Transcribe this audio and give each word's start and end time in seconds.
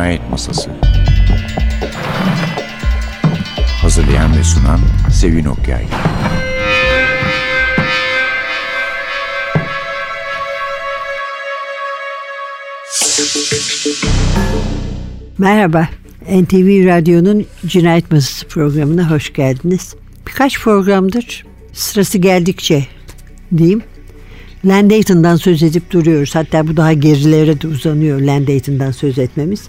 Cinayet 0.00 0.30
Masası 0.30 0.70
Hazırlayan 3.82 4.36
ve 4.38 4.44
sunan 4.44 4.80
Sevin 5.12 5.44
Okyay 5.44 5.84
Merhaba, 15.38 15.88
NTV 16.30 16.86
Radyo'nun 16.86 17.46
Cinayet 17.66 18.12
Masası 18.12 18.48
programına 18.48 19.10
hoş 19.10 19.32
geldiniz. 19.32 19.94
Birkaç 20.26 20.60
programdır 20.60 21.46
sırası 21.72 22.18
geldikçe 22.18 22.86
diyeyim. 23.56 23.82
Landayton'dan 24.64 25.36
söz 25.36 25.62
edip 25.62 25.90
duruyoruz. 25.90 26.34
Hatta 26.34 26.68
bu 26.68 26.76
daha 26.76 26.92
gerilere 26.92 27.60
de 27.60 27.68
uzanıyor 27.68 28.20
Landayton'dan 28.20 28.90
söz 28.90 29.18
etmemiz. 29.18 29.68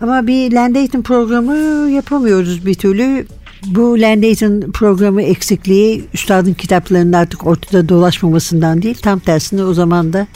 Ama 0.00 0.26
bir 0.26 0.52
Landayton 0.52 1.02
programı 1.02 1.56
yapamıyoruz 1.90 2.66
bir 2.66 2.74
türlü. 2.74 3.26
Bu 3.66 4.00
Landayton 4.00 4.60
programı 4.60 5.22
eksikliği 5.22 6.04
üstadın 6.14 6.54
kitaplarının 6.54 7.12
artık 7.12 7.46
ortada 7.46 7.88
dolaşmamasından 7.88 8.82
değil. 8.82 8.98
Tam 9.02 9.18
tersine 9.18 9.64
o 9.64 9.74
zaman 9.74 10.12
da 10.12 10.26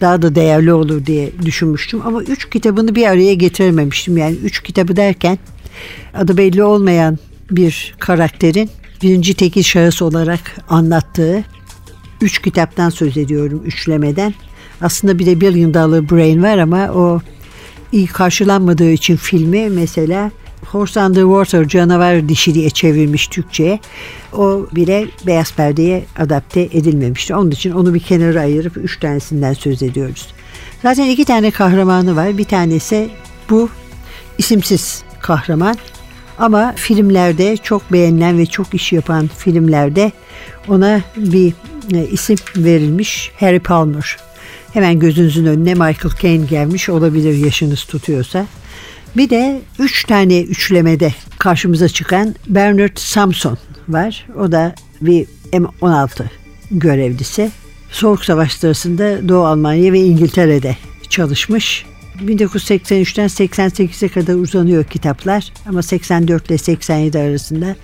daha 0.00 0.22
da 0.22 0.34
değerli 0.34 0.72
olur 0.72 1.06
diye 1.06 1.30
düşünmüştüm. 1.42 2.00
Ama 2.04 2.22
üç 2.22 2.50
kitabını 2.50 2.94
bir 2.94 3.06
araya 3.06 3.34
getirememiştim. 3.34 4.16
Yani 4.16 4.36
üç 4.44 4.62
kitabı 4.62 4.96
derken 4.96 5.38
adı 6.14 6.36
belli 6.36 6.62
olmayan 6.62 7.18
bir 7.50 7.94
karakterin 7.98 8.70
birinci 9.02 9.34
tekil 9.34 9.62
şahıs 9.62 10.02
olarak 10.02 10.40
anlattığı 10.68 11.44
üç 12.24 12.42
kitaptan 12.42 12.90
söz 12.90 13.16
ediyorum 13.16 13.62
üçlemeden. 13.64 14.34
Aslında 14.80 15.18
bir 15.18 15.26
de 15.26 15.40
Billion 15.40 15.74
Dollar 15.74 16.10
Brain 16.10 16.42
var 16.42 16.58
ama 16.58 16.88
o 16.88 17.20
iyi 17.92 18.06
karşılanmadığı 18.06 18.90
için 18.90 19.16
filmi 19.16 19.70
mesela 19.70 20.30
Horse 20.64 21.00
Underwater 21.00 21.68
canavar 21.68 22.28
dişi 22.28 22.54
diye 22.54 22.70
çevrilmiş 22.70 23.26
Türkçe'ye. 23.26 23.80
O 24.32 24.66
bile 24.72 25.06
beyaz 25.26 25.52
perdeye 25.52 26.04
adapte 26.18 26.60
edilmemişti. 26.60 27.34
Onun 27.34 27.50
için 27.50 27.70
onu 27.70 27.94
bir 27.94 28.00
kenara 28.00 28.40
ayırıp 28.40 28.76
üç 28.76 29.00
tanesinden 29.00 29.52
söz 29.52 29.82
ediyoruz. 29.82 30.28
Zaten 30.82 31.08
iki 31.08 31.24
tane 31.24 31.50
kahramanı 31.50 32.16
var. 32.16 32.38
Bir 32.38 32.44
tanesi 32.44 33.10
bu 33.50 33.68
isimsiz 34.38 35.02
kahraman. 35.20 35.76
Ama 36.38 36.72
filmlerde 36.76 37.56
çok 37.56 37.92
beğenilen 37.92 38.38
ve 38.38 38.46
çok 38.46 38.74
iş 38.74 38.92
yapan 38.92 39.30
filmlerde 39.36 40.12
ona 40.68 41.00
bir 41.16 41.52
e, 41.92 42.06
isim 42.06 42.36
verilmiş 42.56 43.30
Harry 43.40 43.60
Palmer. 43.60 44.16
Hemen 44.72 44.98
gözünüzün 44.98 45.46
önüne 45.46 45.74
Michael 45.74 46.16
Caine 46.22 46.46
gelmiş 46.46 46.88
olabilir 46.88 47.34
yaşınız 47.34 47.84
tutuyorsa. 47.84 48.46
Bir 49.16 49.30
de 49.30 49.60
üç 49.78 50.04
tane 50.04 50.40
üçlemede 50.40 51.14
karşımıza 51.38 51.88
çıkan 51.88 52.34
Bernard 52.46 52.96
Samson 52.96 53.58
var. 53.88 54.26
O 54.38 54.52
da 54.52 54.74
bir 55.00 55.26
M16 55.52 56.24
görevlisi. 56.70 57.50
Soğuk 57.90 58.24
Savaş 58.24 58.52
sırasında 58.52 59.28
Doğu 59.28 59.44
Almanya 59.44 59.92
ve 59.92 60.00
İngiltere'de 60.00 60.76
çalışmış. 61.08 61.84
1983'ten 62.18 63.28
88'e 63.28 64.08
kadar 64.08 64.34
uzanıyor 64.34 64.84
kitaplar 64.84 65.52
ama 65.66 65.82
84 65.82 66.46
ile 66.46 66.58
87 66.58 67.18
arasında 67.18 67.76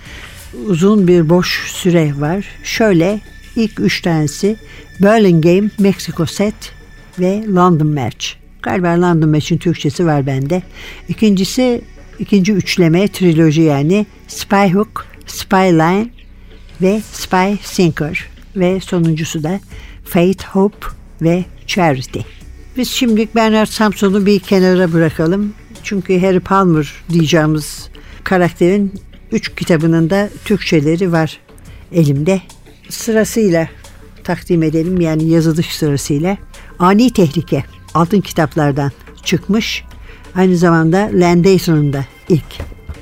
uzun 0.65 1.07
bir 1.07 1.29
boş 1.29 1.71
süre 1.71 2.13
var. 2.19 2.45
Şöyle 2.63 3.21
ilk 3.55 3.79
üç 3.79 4.01
tanesi 4.01 4.55
Burlingame, 4.99 5.69
Mexico 5.79 6.25
Set 6.25 6.73
ve 7.19 7.43
London 7.47 7.87
Match. 7.87 8.27
Galiba 8.61 9.01
London 9.01 9.29
Match'in 9.29 9.57
Türkçesi 9.57 10.05
var 10.05 10.25
bende. 10.25 10.61
İkincisi 11.09 11.81
ikinci 12.19 12.53
üçleme 12.53 13.07
triloji 13.07 13.61
yani 13.61 14.05
Spy 14.27 14.73
Hook, 14.73 15.05
Spy 15.25 15.55
Line 15.55 16.09
ve 16.81 17.01
Spy 17.11 17.53
Sinker 17.63 18.25
ve 18.55 18.79
sonuncusu 18.79 19.43
da 19.43 19.59
Fate, 20.05 20.47
Hope 20.51 20.87
ve 21.21 21.45
Charity. 21.67 22.19
Biz 22.77 22.89
şimdilik 22.89 23.35
Bernard 23.35 23.67
Samson'u 23.67 24.25
bir 24.25 24.39
kenara 24.39 24.93
bırakalım. 24.93 25.53
Çünkü 25.83 26.21
Harry 26.21 26.39
Palmer 26.39 26.93
diyeceğimiz 27.09 27.89
karakterin 28.23 28.93
üç 29.31 29.55
kitabının 29.55 30.09
da 30.09 30.29
Türkçeleri 30.45 31.11
var 31.11 31.39
elimde. 31.91 32.41
Sırasıyla 32.91 33.67
takdim 34.23 34.63
edelim 34.63 35.01
yani 35.01 35.29
yazılış 35.29 35.75
sırasıyla. 35.75 36.37
Ani 36.79 37.13
Tehlike 37.13 37.63
altın 37.93 38.21
kitaplardan 38.21 38.91
çıkmış. 39.23 39.83
Aynı 40.35 40.57
zamanda 40.57 41.09
Landayton'un 41.13 41.93
da 41.93 42.05
ilk 42.29 42.43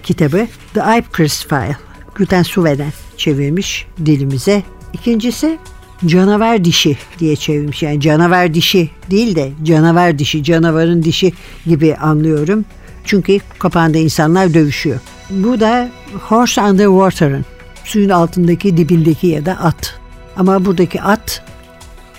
kitabı 0.03 0.47
The 0.73 0.81
Ipcrest 0.97 1.49
File. 1.49 1.78
Gülten 2.16 2.44
Suve'den 2.44 2.94
çevirmiş 3.17 3.88
dilimize. 4.05 4.63
İkincisi 4.94 5.57
canavar 6.05 6.66
dişi 6.66 6.97
diye 7.19 7.35
çevirmiş. 7.35 7.83
Yani 7.83 8.01
canavar 8.01 8.53
dişi 8.53 8.89
değil 9.11 9.35
de 9.35 9.51
canavar 9.63 10.19
dişi, 10.19 10.44
canavarın 10.44 11.03
dişi 11.03 11.33
gibi 11.66 11.95
anlıyorum. 11.95 12.66
Çünkü 13.05 13.39
kapağında 13.59 13.97
insanlar 13.97 14.53
dövüşüyor. 14.53 14.99
Bu 15.29 15.59
da 15.59 15.89
Horse 16.22 16.61
Underwater'ın 16.61 17.45
suyun 17.89 18.09
altındaki 18.09 18.77
dibindeki 18.77 19.27
ya 19.27 19.45
da 19.45 19.59
at. 19.59 20.00
Ama 20.38 20.66
buradaki 20.66 21.01
at 21.01 21.44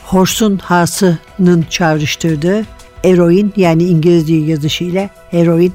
Horse'un 0.04 0.58
hasının 0.58 1.64
çağrıştırdığı 1.70 2.64
eroin 3.04 3.52
yani 3.56 3.84
İngilizce 3.84 4.34
yazışıyla 4.34 5.10
eroin 5.32 5.72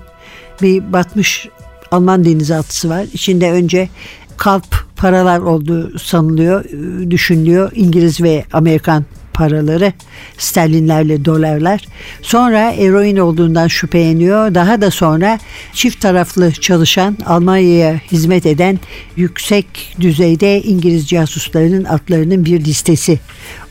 bir 0.61 0.94
batmış 0.94 1.50
Alman 1.91 2.25
denizaltısı 2.25 2.89
var. 2.89 3.05
İçinde 3.13 3.51
önce 3.51 3.89
kalp 4.38 4.66
paralar 4.95 5.39
olduğu 5.39 6.00
sanılıyor, 6.00 6.66
düşünülüyor. 7.09 7.72
İngiliz 7.75 8.22
ve 8.22 8.45
Amerikan 8.53 9.05
paraları, 9.35 9.94
sterlinlerle 10.38 11.25
dolarlar. 11.25 11.85
Sonra 12.22 12.72
eroin 12.72 13.18
olduğundan 13.18 13.68
şüpheleniyor. 13.68 14.56
Daha 14.56 14.81
da 14.81 14.91
sonra 14.91 15.40
çift 15.73 16.01
taraflı 16.01 16.51
çalışan, 16.51 17.18
Almanya'ya 17.25 18.01
hizmet 18.12 18.46
eden 18.46 18.79
yüksek 19.16 19.96
düzeyde 20.00 20.62
İngiliz 20.62 21.07
casuslarının 21.07 21.84
adlarının 21.84 22.46
bir 22.46 22.66
listesi 22.66 23.19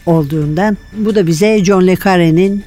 olduğundan. 0.06 0.76
Bu 0.92 1.14
da 1.14 1.26
bize 1.26 1.64
John 1.64 1.86
Le 1.86 1.96
Carre'nin 2.04 2.64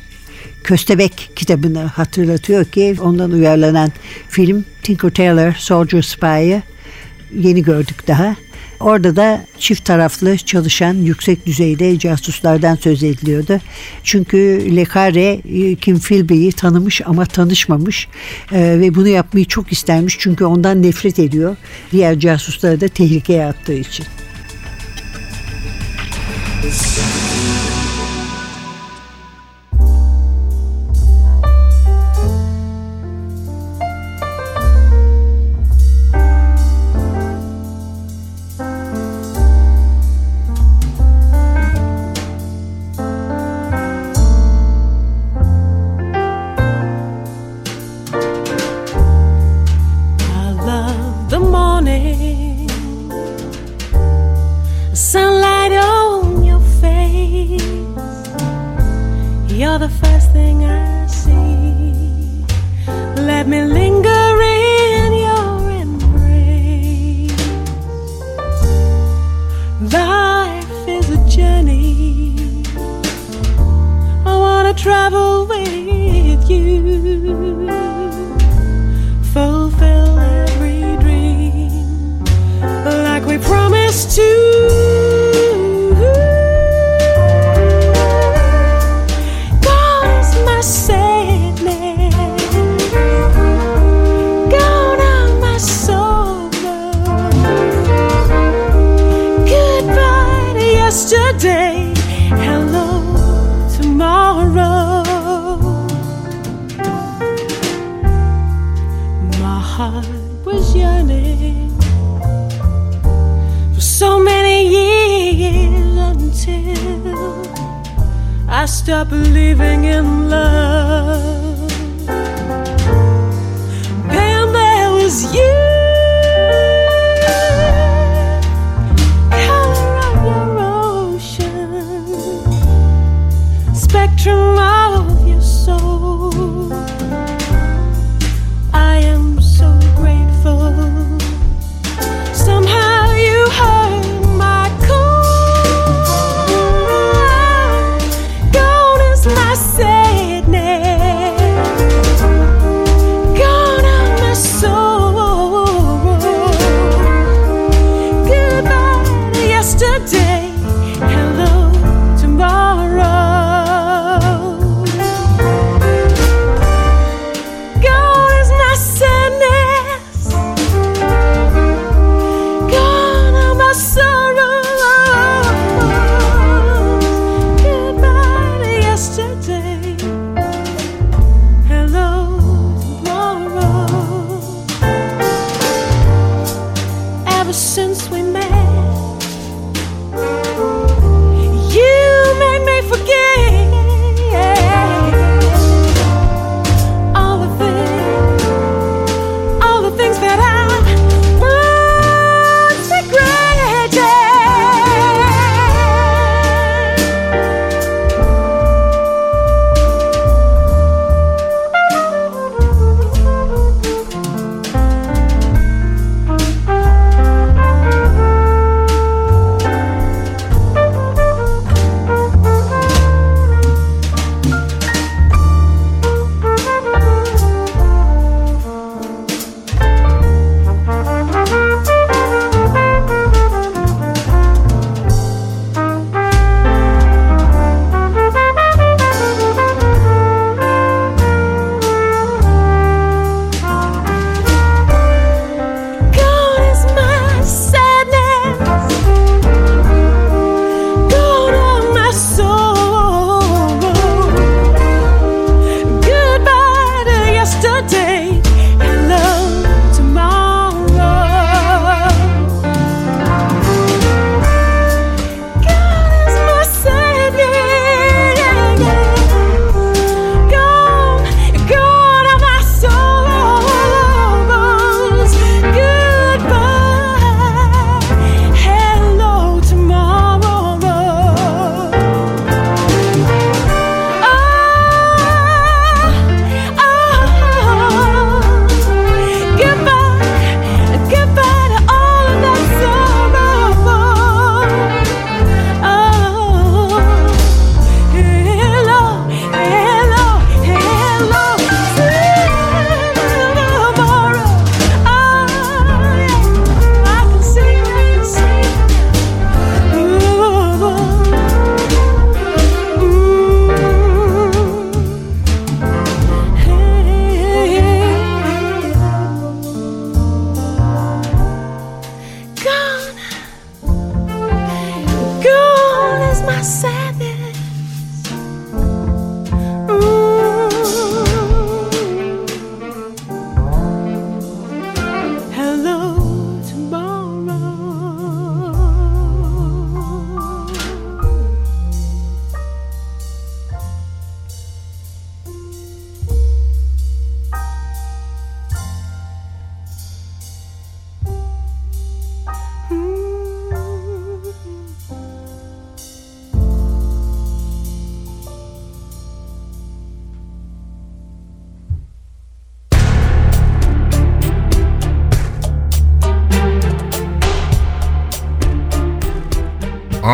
Köstebek 0.63 1.29
kitabını 1.35 1.79
hatırlatıyor 1.79 2.65
ki 2.65 2.95
ondan 3.01 3.31
uyarlanan 3.31 3.91
film 4.29 4.65
Tinker 4.83 5.09
Tailor 5.09 5.53
Soldier 5.53 6.01
Spy'ı 6.01 6.61
yeni 7.33 7.63
gördük 7.63 8.07
daha. 8.07 8.35
Orada 8.79 9.15
da 9.15 9.45
çift 9.59 9.85
taraflı 9.85 10.37
çalışan 10.37 10.93
yüksek 10.93 11.45
düzeyde 11.45 11.99
casuslardan 11.99 12.75
söz 12.75 13.03
ediliyordu. 13.03 13.59
Çünkü 14.03 14.37
Le 14.75 14.85
Carre 14.93 15.41
Kim 15.75 15.99
Philby'yi 15.99 16.51
tanımış 16.51 17.01
ama 17.05 17.25
tanışmamış 17.25 18.07
ee, 18.51 18.77
ve 18.79 18.95
bunu 18.95 19.07
yapmayı 19.07 19.45
çok 19.45 19.71
istermiş 19.71 20.17
çünkü 20.19 20.45
ondan 20.45 20.83
nefret 20.83 21.19
ediyor. 21.19 21.55
Diğer 21.91 22.19
casusları 22.19 22.81
da 22.81 22.87
tehlikeye 22.87 23.45
attığı 23.45 23.73
için. 23.73 24.05
Let 63.49 63.69
me. 63.69 63.86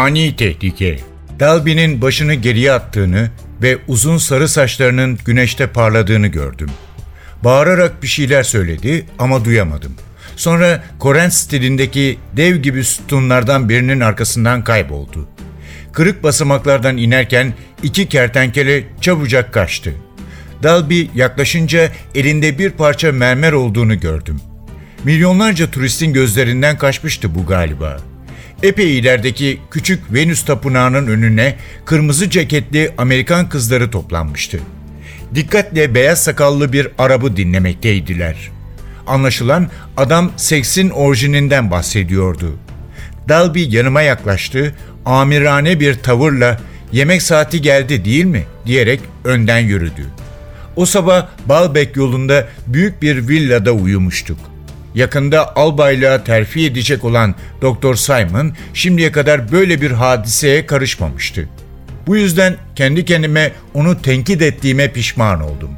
ani 0.04 0.36
tehlike. 0.36 1.00
Dalby'nin 1.40 2.02
başını 2.02 2.34
geriye 2.34 2.72
attığını 2.72 3.30
ve 3.62 3.78
uzun 3.88 4.18
sarı 4.18 4.50
saçlarının 4.50 5.20
güneşte 5.26 5.68
parladığını 5.68 6.28
gördüm. 6.28 6.70
Bağırarak 7.44 8.04
bir 8.04 8.08
şeyler 8.08 8.44
söyledi 8.44 9.06
ama 9.20 9.46
duyamadım. 9.46 9.94
Sonra 10.36 10.84
Korens 11.00 11.38
stilindeki 11.38 12.18
dev 12.38 12.56
gibi 12.56 12.84
sütunlardan 12.84 13.70
birinin 13.70 14.00
arkasından 14.00 14.64
kayboldu. 14.64 15.28
Kırık 15.94 16.24
basamaklardan 16.24 16.98
inerken 16.98 17.54
iki 17.84 18.10
kertenkele 18.10 18.84
çabucak 19.02 19.54
kaçtı. 19.54 19.94
Dalby 20.64 21.04
yaklaşınca 21.16 21.92
elinde 22.16 22.60
bir 22.60 22.70
parça 22.70 23.12
mermer 23.12 23.52
olduğunu 23.52 24.00
gördüm. 24.00 24.42
Milyonlarca 25.04 25.72
turistin 25.72 26.14
gözlerinden 26.14 26.78
kaçmıştı 26.78 27.36
bu 27.36 27.46
galiba.'' 27.46 28.13
Epey 28.64 29.00
ilerideki 29.00 29.60
küçük 29.72 30.14
Venüs 30.14 30.46
tapınağının 30.46 31.08
önüne 31.08 31.56
kırmızı 31.86 32.30
ceketli 32.30 32.92
Amerikan 32.98 33.50
kızları 33.50 33.92
toplanmıştı. 33.92 34.60
Dikkatle 35.36 35.96
beyaz 35.96 36.24
sakallı 36.24 36.74
bir 36.74 36.88
Arap'ı 36.98 37.38
dinlemekteydiler. 37.38 38.52
Anlaşılan 39.08 39.70
adam 39.98 40.32
seksin 40.38 40.90
orijininden 40.90 41.72
bahsediyordu. 41.72 42.56
Dalby 43.30 43.64
yanıma 43.64 44.02
yaklaştı, 44.02 44.76
amirane 45.06 45.80
bir 45.80 45.94
tavırla 45.94 46.62
yemek 46.92 47.22
saati 47.22 47.62
geldi 47.62 48.06
değil 48.06 48.26
mi 48.26 48.44
diyerek 48.66 49.00
önden 49.24 49.60
yürüdü. 49.60 50.06
O 50.76 50.86
sabah 50.86 51.28
Balbek 51.46 51.96
yolunda 51.96 52.48
büyük 52.68 53.02
bir 53.02 53.28
villada 53.28 53.72
uyumuştuk. 53.72 54.53
Yakında 54.96 55.56
albaylığa 55.56 56.24
terfi 56.24 56.66
edecek 56.66 57.04
olan 57.04 57.36
Doktor 57.62 57.96
Simon 57.96 58.54
şimdiye 58.74 59.12
kadar 59.12 59.52
böyle 59.52 59.82
bir 59.82 59.92
hadiseye 59.92 60.66
karışmamıştı. 60.66 61.50
Bu 62.08 62.18
yüzden 62.18 62.56
kendi 62.76 63.06
kendime 63.06 63.52
onu 63.74 64.02
tenkit 64.02 64.42
ettiğime 64.42 64.92
pişman 64.92 65.42
oldum. 65.42 65.70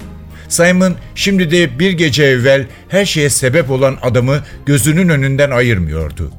Simon 0.50 0.95
şimdi 1.15 1.51
de 1.51 1.79
bir 1.79 1.91
gece 1.91 2.24
evvel 2.24 2.65
her 2.89 3.05
şeye 3.05 3.29
sebep 3.29 3.72
olan 3.72 3.98
adamı 4.01 4.43
gözünün 4.65 5.10
önünden 5.10 5.51
ayırmıyordu. 5.51 6.31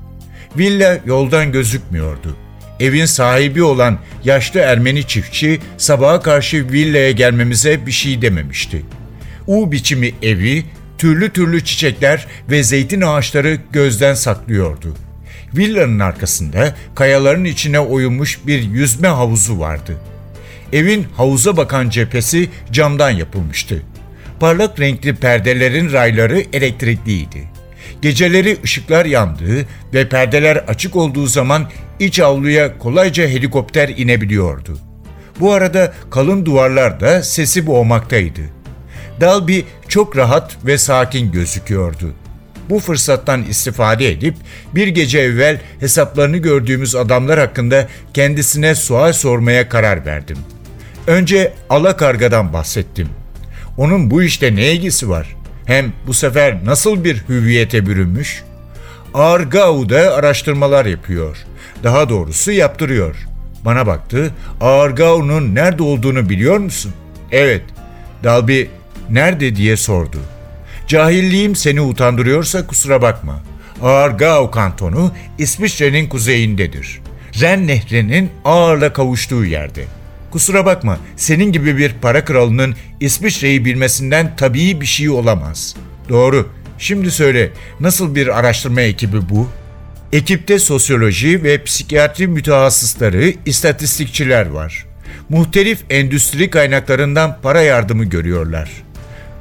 Villa 0.58 0.98
yoldan 1.06 1.52
gözükmüyordu. 1.52 2.36
Evin 2.80 3.04
sahibi 3.04 3.62
olan 3.62 3.98
yaşlı 4.24 4.60
Ermeni 4.60 5.06
çiftçi 5.06 5.60
sabaha 5.76 6.22
karşı 6.22 6.72
villaya 6.72 7.10
gelmemize 7.10 7.86
bir 7.86 7.92
şey 7.92 8.22
dememişti. 8.22 8.82
U 9.46 9.72
biçimi 9.72 10.12
evi, 10.22 10.64
türlü 10.98 11.32
türlü 11.32 11.64
çiçekler 11.64 12.26
ve 12.50 12.62
zeytin 12.62 13.00
ağaçları 13.00 13.58
gözden 13.72 14.14
saklıyordu. 14.14 14.94
Villanın 15.56 15.98
arkasında 15.98 16.74
kayaların 16.94 17.44
içine 17.44 17.80
oyulmuş 17.80 18.40
bir 18.46 18.62
yüzme 18.62 19.08
havuzu 19.08 19.58
vardı. 19.58 19.96
Evin 20.72 21.06
havuza 21.16 21.56
bakan 21.56 21.88
cephesi 21.88 22.48
camdan 22.72 23.10
yapılmıştı. 23.10 23.82
Parlak 24.40 24.80
renkli 24.80 25.14
perdelerin 25.14 25.92
rayları 25.92 26.42
elektrikliydi. 26.52 27.50
Geceleri 28.02 28.56
ışıklar 28.64 29.06
yandığı 29.06 29.66
ve 29.94 30.08
perdeler 30.08 30.56
açık 30.56 30.96
olduğu 30.96 31.26
zaman 31.26 31.70
iç 32.00 32.20
avluya 32.20 32.78
kolayca 32.78 33.28
helikopter 33.28 33.88
inebiliyordu. 33.88 34.78
Bu 35.40 35.52
arada 35.52 35.92
kalın 36.10 36.46
duvarlar 36.46 37.00
da 37.00 37.22
sesi 37.22 37.66
boğmaktaydı. 37.66 38.40
Dalby 39.20 39.60
çok 39.88 40.16
rahat 40.16 40.56
ve 40.66 40.78
sakin 40.78 41.32
gözüküyordu. 41.32 42.12
Bu 42.70 42.80
fırsattan 42.80 43.42
istifade 43.42 44.10
edip 44.10 44.34
bir 44.74 44.88
gece 44.88 45.18
evvel 45.18 45.60
hesaplarını 45.80 46.36
gördüğümüz 46.36 46.94
adamlar 46.94 47.38
hakkında 47.38 47.88
kendisine 48.14 48.74
sual 48.74 49.12
sormaya 49.12 49.68
karar 49.68 50.06
verdim. 50.06 50.38
Önce 51.06 51.52
Alakarga'dan 51.70 52.52
bahsettim. 52.52 53.08
Onun 53.76 54.10
bu 54.10 54.22
işte 54.22 54.56
ne 54.56 54.72
ilgisi 54.72 55.08
var? 55.08 55.36
Hem 55.66 55.92
bu 56.06 56.14
sefer 56.14 56.64
nasıl 56.64 57.04
bir 57.04 57.24
hüviyete 57.28 57.86
bürünmüş? 57.86 58.42
Argau'da 59.14 60.14
araştırmalar 60.14 60.86
yapıyor. 60.86 61.36
Daha 61.82 62.08
doğrusu 62.08 62.52
yaptırıyor. 62.52 63.16
Bana 63.64 63.86
baktı. 63.86 64.30
Argau'nun 64.60 65.54
nerede 65.54 65.82
olduğunu 65.82 66.28
biliyor 66.28 66.58
musun? 66.58 66.92
Evet. 67.32 67.62
Dalby 68.24 68.62
nerede 69.10 69.56
diye 69.56 69.76
sordu. 69.76 70.18
Cahilliğim 70.86 71.56
seni 71.56 71.80
utandırıyorsa 71.80 72.66
kusura 72.66 73.02
bakma. 73.02 73.42
Argau 73.82 74.50
kantonu 74.50 75.12
İsviçre'nin 75.38 76.08
kuzeyindedir. 76.08 77.00
Ren 77.40 77.66
nehrinin 77.66 78.30
ağırla 78.44 78.92
kavuştuğu 78.92 79.44
yerde. 79.44 79.84
Kusura 80.30 80.66
bakma, 80.66 80.98
senin 81.16 81.52
gibi 81.52 81.76
bir 81.76 81.92
para 82.02 82.24
kralının 82.24 82.74
İsviçre'yi 83.00 83.64
bilmesinden 83.64 84.36
tabii 84.36 84.80
bir 84.80 84.86
şey 84.86 85.08
olamaz. 85.08 85.76
Doğru. 86.08 86.48
Şimdi 86.78 87.10
söyle, 87.10 87.50
nasıl 87.80 88.14
bir 88.14 88.38
araştırma 88.38 88.80
ekibi 88.80 89.28
bu? 89.30 89.48
Ekipte 90.12 90.58
sosyoloji 90.58 91.42
ve 91.42 91.64
psikiyatri 91.64 92.26
mütehassısları, 92.26 93.32
istatistikçiler 93.46 94.46
var. 94.46 94.86
Muhtelif 95.28 95.78
endüstri 95.90 96.50
kaynaklarından 96.50 97.38
para 97.42 97.60
yardımı 97.60 98.04
görüyorlar. 98.04 98.70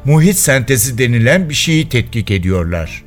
Muhit 0.06 0.36
sentezi 0.36 0.98
denilen 0.98 1.50
bir 1.50 1.54
şeyi 1.54 1.90
tetkik 1.90 2.32
ediyorlar. 2.32 3.04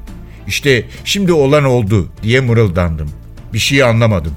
İşte 0.48 0.84
şimdi 1.04 1.32
olan 1.32 1.64
oldu 1.64 2.08
diye 2.22 2.40
mırıldandım. 2.40 3.10
Bir 3.52 3.58
şey 3.58 3.82
anlamadım. 3.82 4.32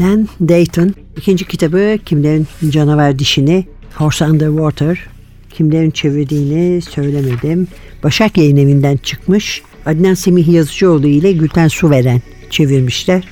Len 0.00 0.28
Dayton 0.40 0.94
ikinci 1.16 1.44
kitabı 1.44 1.98
Kimlerin 2.04 2.46
Canavar 2.70 3.18
Dişini 3.18 3.66
Horse 3.94 4.24
Underwater 4.24 5.06
kimlerin 5.54 5.90
çevirdiğini 5.90 6.82
söylemedim. 6.82 7.68
Başak 8.02 8.38
Yayın 8.38 8.56
Evi'nden 8.56 8.96
çıkmış. 8.96 9.62
Adnan 9.86 10.14
Semih 10.14 10.48
Yazıcıoğlu 10.48 11.06
ile 11.06 11.32
Gülten 11.32 11.68
Suveren 11.68 12.22
çevirmişler. 12.50 13.24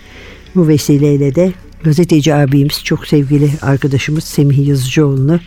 Bu 0.55 0.69
vesileyle 0.69 1.35
de 1.35 1.52
gazeteci 1.85 2.35
abimiz 2.35 2.85
çok 2.85 3.06
sevgili 3.06 3.50
arkadaşımız 3.62 4.25
Semih 4.25 4.66
Yazıcıoğlu'nu 4.66 5.40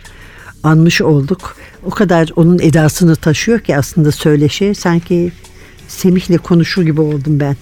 anmış 0.62 1.00
olduk. 1.00 1.56
O 1.84 1.90
kadar 1.90 2.30
onun 2.36 2.58
edasını 2.58 3.16
taşıyor 3.16 3.60
ki 3.60 3.76
aslında 3.76 4.12
söyleşi 4.12 4.74
sanki 4.74 5.32
Semih'le 5.88 6.38
konuşur 6.38 6.82
gibi 6.82 7.00
oldum 7.00 7.40
ben 7.40 7.56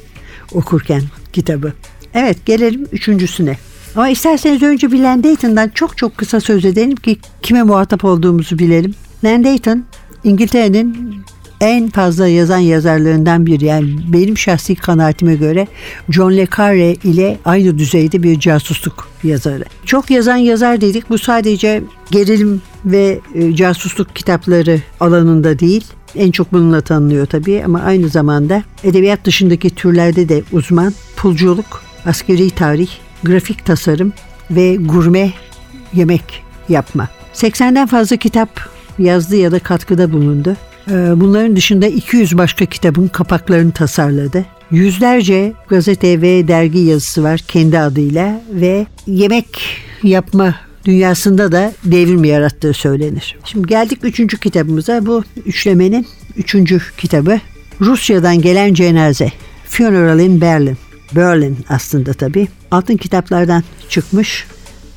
okurken 0.55 1.03
kitabı. 1.33 1.73
Evet 2.15 2.47
gelelim 2.47 2.87
üçüncüsüne. 2.93 3.57
Ama 3.97 4.09
isterseniz 4.09 4.63
önce 4.63 4.93
bir 4.93 5.03
Landayton'dan 5.03 5.69
çok 5.69 5.97
çok 5.97 6.17
kısa 6.17 6.41
söz 6.41 6.65
edelim 6.65 6.97
ki 6.97 7.19
kime 7.43 7.63
muhatap 7.63 8.05
olduğumuzu 8.05 8.59
bilelim. 8.59 8.95
Landayton 9.25 9.85
İngiltere'nin 10.25 11.15
en 11.61 11.91
fazla 11.91 12.29
yazan 12.29 12.59
yazarlarından 12.59 13.47
biri. 13.47 13.65
Yani 13.65 13.97
benim 14.09 14.39
şahsi 14.39 14.75
kanaatime 14.75 15.35
göre 15.35 15.67
John 16.11 16.37
Le 16.37 16.47
Carre 16.57 16.93
ile 16.93 17.39
aynı 17.45 17.79
düzeyde 17.79 18.23
bir 18.23 18.41
casusluk 18.41 19.09
yazarı. 19.25 19.65
Çok 19.85 20.11
yazan 20.11 20.37
yazar 20.37 20.81
dedik. 20.81 21.11
Bu 21.11 21.19
sadece 21.19 21.83
gerilim 22.11 22.63
ve 22.85 23.21
e, 23.35 23.57
casusluk 23.57 24.17
kitapları 24.17 24.81
alanında 25.01 25.59
değil. 25.59 25.85
En 26.17 26.31
çok 26.31 26.53
bununla 26.53 26.81
tanınıyor 26.81 27.27
tabii 27.27 27.63
ama 27.65 27.81
aynı 27.81 28.09
zamanda 28.09 28.63
edebiyat 28.85 29.25
dışındaki 29.25 29.71
türlerde 29.71 30.29
de 30.29 30.43
uzman. 30.53 30.95
Pulculuk, 31.17 31.83
askeri 32.07 32.51
tarih, 32.51 32.89
grafik 33.25 33.67
tasarım 33.67 34.13
ve 34.51 34.77
gurme 34.77 35.33
yemek 35.95 36.43
yapma. 36.69 37.09
80'den 37.35 37.87
fazla 37.87 38.17
kitap 38.17 38.71
yazdı 38.99 39.37
ya 39.37 39.53
da 39.53 39.59
katkıda 39.59 40.13
bulundu. 40.13 40.57
Ee, 40.91 41.21
Bunların 41.21 41.57
dışında 41.57 41.87
200 41.87 42.39
başka 42.39 42.67
kitabın 42.67 43.09
kapaklarını 43.09 43.73
tasarladı. 43.73 44.45
Yüzlerce 44.71 45.53
gazete 45.69 46.23
ve 46.23 46.49
dergi 46.49 46.79
yazısı 46.79 47.23
var 47.23 47.41
kendi 47.49 47.79
adıyla 47.79 48.43
ve 48.53 48.87
yemek 49.07 49.47
yapma 50.03 50.55
dünyasında 50.85 51.53
da 51.53 51.73
devrim 51.85 52.25
yarattığı 52.25 52.73
söylenir. 52.73 53.39
Şimdi 53.45 53.67
geldik 53.69 53.99
üçüncü 54.03 54.39
kitabımıza. 54.39 55.07
Bu 55.07 55.25
üçlemenin 55.47 56.07
üçüncü 56.37 56.81
kitabı. 56.99 57.41
Rusya'dan 57.81 58.41
gelen 58.43 58.75
cenaze. 58.75 59.33
Funeral 59.67 60.21
in 60.21 60.41
Berlin. 60.41 60.77
Berlin 61.17 61.59
aslında 61.69 62.13
tabii. 62.13 62.49
Altın 62.71 62.97
kitaplardan 62.97 63.65
çıkmış. 63.89 64.47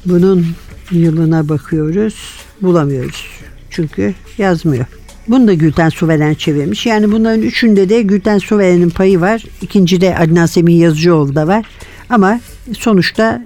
Bunun 0.06 0.48
yılına 0.92 1.50
bakıyoruz. 1.50 2.16
Bulamıyoruz. 2.62 3.26
Çünkü 3.70 4.14
yazmıyor. 4.38 4.86
Bunu 5.28 5.48
da 5.48 5.54
Gülten 5.54 5.90
Suveren 5.90 6.34
çevirmiş. 6.34 6.86
Yani 6.86 7.12
bunların 7.12 7.42
üçünde 7.42 7.90
de 7.90 8.02
Gülten 8.02 8.38
Suveren'in 8.38 8.90
payı 8.90 9.22
var. 9.22 9.44
İkincide 9.62 10.18
Adnan 10.18 10.46
Semih 10.46 10.80
Yazıcıoğlu 10.80 11.36
da 11.36 11.48
var. 11.48 11.66
Ama 12.10 12.40
sonuçta 12.78 13.42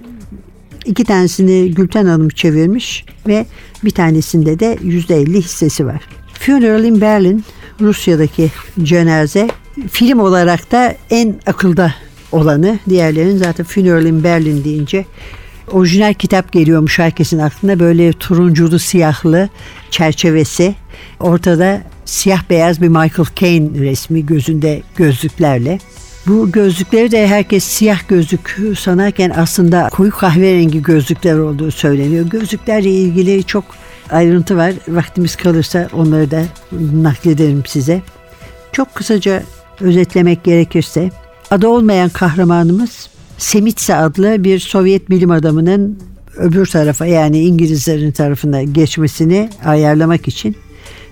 iki 0.84 1.04
tanesini 1.04 1.70
Gülten 1.74 2.06
Hanım 2.06 2.28
çevirmiş 2.28 3.04
ve 3.26 3.46
bir 3.84 3.90
tanesinde 3.90 4.60
de 4.60 4.74
%50 4.74 5.34
hissesi 5.34 5.86
var. 5.86 6.00
Funeral 6.40 6.84
in 6.84 7.00
Berlin 7.00 7.44
Rusya'daki 7.80 8.50
cenaze 8.82 9.48
film 9.90 10.18
olarak 10.18 10.72
da 10.72 10.94
en 11.10 11.34
akılda 11.46 11.94
olanı. 12.32 12.78
Diğerlerinin 12.88 13.36
zaten 13.36 13.66
Funeral 13.66 14.06
in 14.06 14.24
Berlin 14.24 14.64
deyince 14.64 15.04
orijinal 15.70 16.14
kitap 16.14 16.52
geliyormuş 16.52 16.98
herkesin 16.98 17.38
aklına. 17.38 17.80
Böyle 17.80 18.12
turunculu 18.12 18.78
siyahlı 18.78 19.48
çerçevesi. 19.90 20.74
Ortada 21.20 21.82
siyah 22.04 22.50
beyaz 22.50 22.82
bir 22.82 22.88
Michael 22.88 23.28
Caine 23.36 23.78
resmi 23.78 24.26
gözünde 24.26 24.82
gözlüklerle. 24.96 25.78
Bu 26.26 26.52
gözlükleri 26.52 27.10
de 27.10 27.26
herkes 27.26 27.64
siyah 27.64 28.08
gözlük 28.08 28.58
sanarken 28.78 29.32
aslında 29.36 29.88
koyu 29.92 30.10
kahverengi 30.10 30.82
gözlükler 30.82 31.38
olduğu 31.38 31.70
söyleniyor. 31.70 32.26
Gözlüklerle 32.26 32.90
ilgili 32.90 33.44
çok 33.44 33.64
ayrıntı 34.10 34.56
var. 34.56 34.74
Vaktimiz 34.88 35.36
kalırsa 35.36 35.88
onları 35.92 36.30
da 36.30 36.42
naklederim 36.92 37.62
size. 37.66 38.02
Çok 38.72 38.94
kısaca 38.94 39.42
özetlemek 39.80 40.44
gerekirse 40.44 41.10
adı 41.50 41.68
olmayan 41.68 42.08
kahramanımız 42.08 43.08
Semitsa 43.38 43.96
adlı 43.96 44.44
bir 44.44 44.58
Sovyet 44.58 45.10
bilim 45.10 45.30
adamının 45.30 45.98
öbür 46.36 46.66
tarafa 46.66 47.06
yani 47.06 47.40
İngilizlerin 47.40 48.12
tarafına 48.12 48.62
geçmesini 48.62 49.50
ayarlamak 49.64 50.28
için 50.28 50.56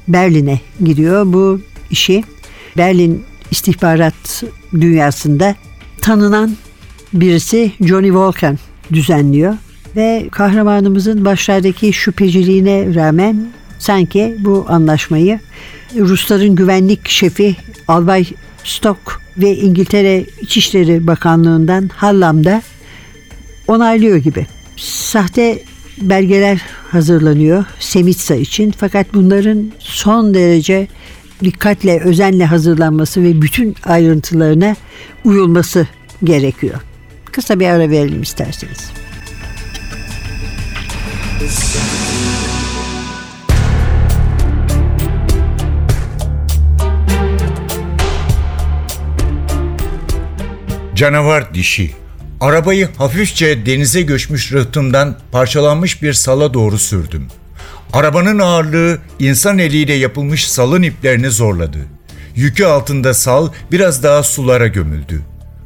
Berlin'e 0.08 0.60
gidiyor. 0.84 1.32
Bu 1.32 1.60
işi 1.90 2.24
Berlin 2.76 3.24
istihbarat 3.50 4.44
dünyasında 4.72 5.54
tanınan 6.00 6.56
birisi 7.12 7.72
Johnny 7.80 8.14
Volkan 8.14 8.58
düzenliyor 8.92 9.54
ve 9.96 10.28
kahramanımızın 10.32 11.24
başlardaki 11.24 11.92
şüpheciliğine 11.92 12.94
rağmen 12.94 13.46
sanki 13.78 14.36
bu 14.38 14.66
anlaşmayı 14.68 15.40
Rusların 15.96 16.54
güvenlik 16.54 17.08
şefi 17.08 17.56
Albay 17.88 18.26
Stock 18.64 18.98
ve 19.38 19.56
İngiltere 19.56 20.24
İçişleri 20.40 21.06
Bakanlığı'ndan 21.06 21.90
Hallam'da 21.96 22.62
onaylıyor 23.68 24.16
gibi. 24.16 24.46
Sahte 24.76 25.62
belgeler 25.98 26.62
hazırlanıyor 26.90 27.64
Semitsa 27.78 28.34
için 28.34 28.74
fakat 28.78 29.14
bunların 29.14 29.72
son 29.78 30.34
derece 30.34 30.88
dikkatle, 31.44 32.00
özenle 32.00 32.44
hazırlanması 32.44 33.22
ve 33.22 33.42
bütün 33.42 33.76
ayrıntılarına 33.84 34.76
uyulması 35.24 35.88
gerekiyor. 36.24 36.80
Kısa 37.32 37.60
bir 37.60 37.66
ara 37.66 37.90
verelim 37.90 38.22
isterseniz. 38.22 38.90
Canavar 50.94 51.54
dişi. 51.54 52.05
Arabayı 52.40 52.88
hafifçe 52.98 53.66
denize 53.66 54.02
göçmüş 54.02 54.52
rıhtımdan 54.52 55.16
parçalanmış 55.32 56.02
bir 56.02 56.12
sala 56.12 56.54
doğru 56.54 56.78
sürdüm. 56.78 57.26
Arabanın 57.92 58.38
ağırlığı 58.38 58.98
insan 59.18 59.58
eliyle 59.58 59.92
yapılmış 59.92 60.48
salın 60.48 60.82
iplerini 60.82 61.30
zorladı. 61.30 61.78
Yükü 62.34 62.64
altında 62.64 63.14
sal 63.14 63.48
biraz 63.72 64.02
daha 64.02 64.22
sulara 64.22 64.66
gömüldü. 64.66 65.22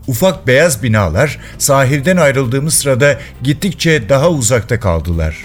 Ufak 0.06 0.46
beyaz 0.46 0.82
binalar 0.82 1.38
sahilden 1.58 2.16
ayrıldığımız 2.16 2.74
sırada 2.74 3.18
gittikçe 3.42 4.08
daha 4.08 4.30
uzakta 4.30 4.80
kaldılar. 4.80 5.44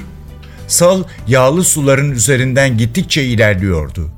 Sal 0.67 1.03
yağlı 1.27 1.63
suların 1.63 2.12
üzerinden 2.12 2.77
gittikçe 2.77 3.24
ilerliyordu. 3.24 4.10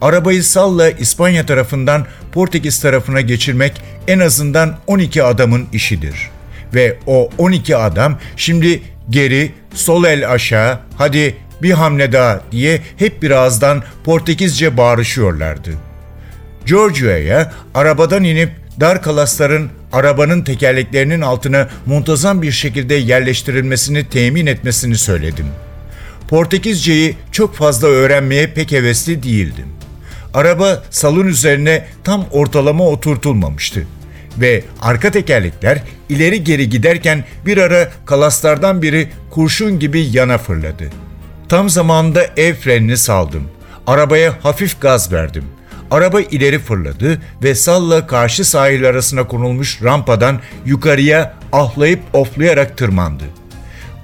Arabayı 0.00 0.44
salla 0.44 0.90
İspanya 0.90 1.46
tarafından 1.46 2.06
Portekiz 2.32 2.80
tarafına 2.80 3.20
geçirmek 3.20 3.82
en 4.08 4.18
azından 4.18 4.76
12 4.86 5.22
adamın 5.22 5.66
işidir. 5.72 6.30
Ve 6.74 6.96
o 7.06 7.30
12 7.38 7.76
adam 7.76 8.18
şimdi 8.36 8.82
geri, 9.10 9.52
sol 9.74 10.04
el 10.04 10.30
aşağı, 10.30 10.78
hadi 10.96 11.36
bir 11.62 11.70
hamle 11.70 12.12
daha 12.12 12.40
diye 12.52 12.80
hep 12.96 13.22
bir 13.22 13.30
ağızdan 13.30 13.82
Portekizce 14.04 14.76
bağırışıyorlardı. 14.76 15.70
Giorgio'ya 16.66 17.52
arabadan 17.74 18.24
inip 18.24 18.50
dar 18.80 19.02
kalasların 19.02 19.70
arabanın 19.92 20.42
tekerleklerinin 20.42 21.20
altına 21.20 21.68
muntazam 21.86 22.42
bir 22.42 22.52
şekilde 22.52 22.94
yerleştirilmesini 22.94 24.08
temin 24.08 24.46
etmesini 24.46 24.98
söyledim. 24.98 25.46
Portekizceyi 26.28 27.16
çok 27.32 27.54
fazla 27.54 27.88
öğrenmeye 27.88 28.46
pek 28.46 28.72
hevesli 28.72 29.22
değildim. 29.22 29.66
Araba 30.34 30.82
salın 30.90 31.26
üzerine 31.26 31.86
tam 32.04 32.26
ortalama 32.30 32.84
oturtulmamıştı 32.84 33.86
ve 34.40 34.64
arka 34.80 35.10
tekerlekler 35.10 35.82
ileri 36.08 36.44
geri 36.44 36.68
giderken 36.68 37.24
bir 37.46 37.58
ara 37.58 37.88
kalaslardan 38.06 38.82
biri 38.82 39.08
kurşun 39.30 39.78
gibi 39.78 40.00
yana 40.00 40.38
fırladı. 40.38 40.84
Tam 41.48 41.68
zamanında 41.68 42.26
ev 42.36 42.54
frenini 42.54 42.96
saldım. 42.96 43.48
Arabaya 43.86 44.34
hafif 44.42 44.80
gaz 44.80 45.12
verdim. 45.12 45.44
Araba 45.90 46.20
ileri 46.20 46.58
fırladı 46.58 47.22
ve 47.42 47.54
salla 47.54 48.06
karşı 48.06 48.44
sahil 48.44 48.88
arasına 48.88 49.26
konulmuş 49.26 49.82
rampadan 49.82 50.40
yukarıya 50.66 51.34
ahlayıp 51.52 52.00
oflayarak 52.12 52.76
tırmandı. 52.76 53.24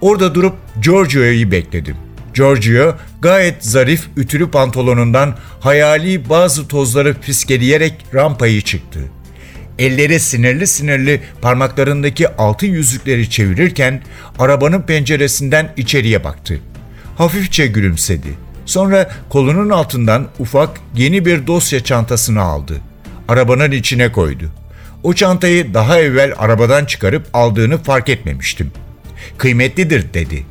Orada 0.01 0.35
durup 0.35 0.55
Giorgio'yu 0.83 1.51
bekledim. 1.51 1.97
Giorgio 2.35 2.95
gayet 3.21 3.65
zarif 3.65 4.07
ütülü 4.17 4.51
pantolonundan 4.51 5.37
hayali 5.61 6.29
bazı 6.29 6.69
tozları 6.69 7.21
fiskeleyerek 7.21 7.95
rampayı 8.15 8.63
çıktı. 8.63 9.01
Elleri 9.79 10.21
sinirli 10.21 10.67
sinirli 10.67 11.21
parmaklarındaki 11.43 12.29
altın 12.29 12.67
yüzükleri 12.67 13.31
çevirirken 13.31 14.03
arabanın 14.39 14.83
penceresinden 14.83 15.73
içeriye 15.77 16.25
baktı. 16.25 16.61
Hafifçe 17.17 17.67
gülümsedi. 17.67 18.29
Sonra 18.67 19.11
kolunun 19.29 19.71
altından 19.71 20.29
ufak 20.39 20.81
yeni 20.97 21.27
bir 21.27 21.47
dosya 21.47 21.81
çantasını 21.81 22.41
aldı. 22.41 22.81
Arabanın 23.29 23.71
içine 23.71 24.13
koydu. 24.13 24.51
O 25.03 25.15
çantayı 25.15 25.75
daha 25.75 26.01
evvel 26.01 26.33
arabadan 26.39 26.85
çıkarıp 26.85 27.27
aldığını 27.33 27.79
fark 27.79 28.09
etmemiştim. 28.09 28.73
Kıymetlidir 29.39 30.15
dedi. 30.15 30.47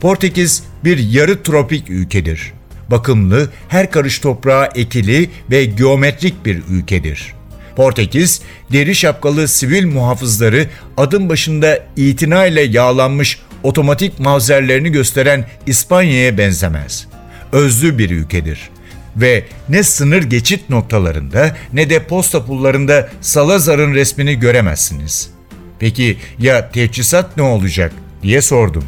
Portekiz 0.00 0.62
bir 0.84 0.98
yarı 0.98 1.42
tropik 1.42 1.90
ülkedir. 1.90 2.52
Bakımlı, 2.90 3.50
her 3.68 3.90
karış 3.90 4.18
toprağa 4.18 4.66
ekili 4.74 5.30
ve 5.50 5.64
geometrik 5.64 6.46
bir 6.46 6.62
ülkedir. 6.70 7.39
Portekiz, 7.80 8.40
deri 8.72 8.94
şapkalı 8.94 9.48
sivil 9.48 9.86
muhafızları 9.86 10.66
adım 10.96 11.28
başında 11.28 11.86
itinayla 11.96 12.62
yağlanmış 12.62 13.38
otomatik 13.62 14.18
mavzerlerini 14.18 14.92
gösteren 14.92 15.46
İspanya'ya 15.66 16.38
benzemez. 16.38 17.06
Özlü 17.52 17.98
bir 17.98 18.10
ülkedir 18.10 18.70
ve 19.16 19.44
ne 19.68 19.82
sınır 19.82 20.22
geçit 20.22 20.70
noktalarında 20.70 21.56
ne 21.72 21.90
de 21.90 22.02
posta 22.02 22.46
pullarında 22.46 23.08
Salazar'ın 23.20 23.94
resmini 23.94 24.38
göremezsiniz. 24.38 25.30
Peki 25.78 26.16
ya 26.38 26.70
teçhizat 26.70 27.36
ne 27.36 27.42
olacak 27.42 27.92
diye 28.22 28.42
sordum. 28.42 28.84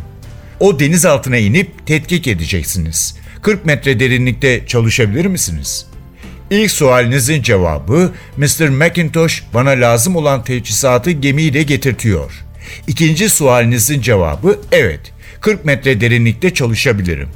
O 0.61 0.81
deniz 0.81 1.05
altına 1.07 1.37
inip 1.37 1.87
tetkik 1.87 2.27
edeceksiniz. 2.27 3.17
40 3.43 3.67
metre 3.67 4.01
derinlikte 4.01 4.67
çalışabilir 4.67 5.27
misiniz? 5.27 5.92
İlk 6.53 6.71
sualinizin 6.71 7.43
cevabı 7.43 8.13
Mr. 8.37 8.69
McIntosh 8.69 9.43
bana 9.55 9.71
lazım 9.71 10.17
olan 10.17 10.45
teçhizatı 10.45 11.11
gemiyle 11.11 11.63
getirtiyor. 11.63 12.33
İkinci 12.87 13.29
sualinizin 13.29 14.01
cevabı 14.01 14.61
evet. 14.73 15.01
40 15.41 15.65
metre 15.65 16.01
derinlikte 16.01 16.55
çalışabilirim. 16.55 17.29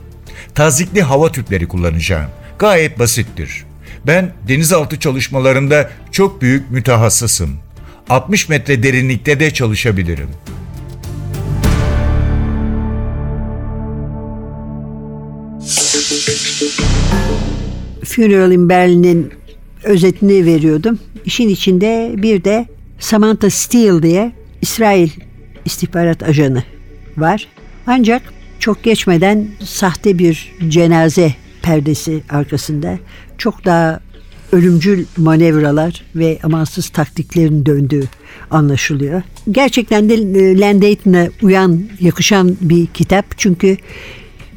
Tazikli 0.54 1.02
hava 1.02 1.32
tüpleri 1.32 1.68
kullanacağım. 1.68 2.30
Gayet 2.58 2.98
basittir. 2.98 3.64
Ben 4.06 4.32
denizaltı 4.48 5.00
çalışmalarında 5.00 5.90
çok 6.12 6.42
büyük 6.42 6.70
mütehassısım. 6.70 7.50
60 8.08 8.48
metre 8.48 8.82
derinlikte 8.82 9.40
de 9.40 9.50
çalışabilirim. 9.50 10.28
Funeral 18.16 18.52
in 18.52 18.68
Berlin'in 18.68 19.30
özetini 19.84 20.44
veriyordum. 20.44 20.98
İşin 21.24 21.48
içinde 21.48 22.14
bir 22.16 22.44
de 22.44 22.66
Samantha 22.98 23.50
Steele 23.50 24.02
diye 24.02 24.32
İsrail 24.62 25.10
istihbarat 25.64 26.22
ajanı 26.22 26.62
var. 27.16 27.48
Ancak 27.86 28.22
çok 28.58 28.82
geçmeden 28.82 29.48
sahte 29.64 30.18
bir 30.18 30.52
cenaze 30.68 31.34
perdesi 31.62 32.22
arkasında 32.30 32.98
çok 33.38 33.64
daha 33.64 34.00
ölümcül 34.52 35.04
manevralar 35.16 36.04
ve 36.14 36.38
amansız 36.42 36.88
taktiklerin 36.88 37.66
döndüğü 37.66 38.04
anlaşılıyor. 38.50 39.22
Gerçekten 39.50 40.08
de 40.08 40.14
e, 40.14 40.60
Landayton'a 40.60 41.28
uyan, 41.42 41.82
yakışan 42.00 42.56
bir 42.60 42.86
kitap. 42.86 43.38
Çünkü 43.38 43.76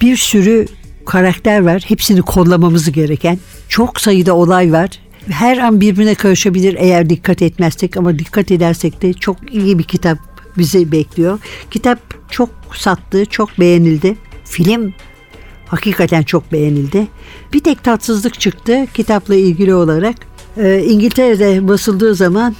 bir 0.01 0.17
sürü 0.17 0.65
karakter 1.09 1.61
var. 1.61 1.83
Hepsini 1.87 2.21
kodlamamız 2.21 2.91
gereken. 2.91 3.39
Çok 3.69 4.01
sayıda 4.01 4.35
olay 4.35 4.71
var. 4.71 4.89
Her 5.29 5.57
an 5.57 5.81
birbirine 5.81 6.15
karışabilir 6.15 6.75
eğer 6.79 7.09
dikkat 7.09 7.41
etmezsek 7.41 7.97
ama 7.97 8.19
dikkat 8.19 8.51
edersek 8.51 9.01
de 9.01 9.13
çok 9.13 9.37
iyi 9.53 9.79
bir 9.79 9.83
kitap 9.83 10.17
bizi 10.57 10.91
bekliyor. 10.91 11.39
Kitap 11.71 11.99
çok 12.31 12.49
sattı, 12.75 13.25
çok 13.25 13.59
beğenildi. 13.59 14.17
Film 14.45 14.93
hakikaten 15.67 16.23
çok 16.23 16.51
beğenildi. 16.51 17.07
Bir 17.53 17.59
tek 17.59 17.83
tatsızlık 17.83 18.39
çıktı 18.39 18.85
kitapla 18.93 19.35
ilgili 19.35 19.73
olarak. 19.73 20.15
Ee, 20.57 20.83
İngiltere'de 20.83 21.67
basıldığı 21.67 22.15
zaman 22.15 22.55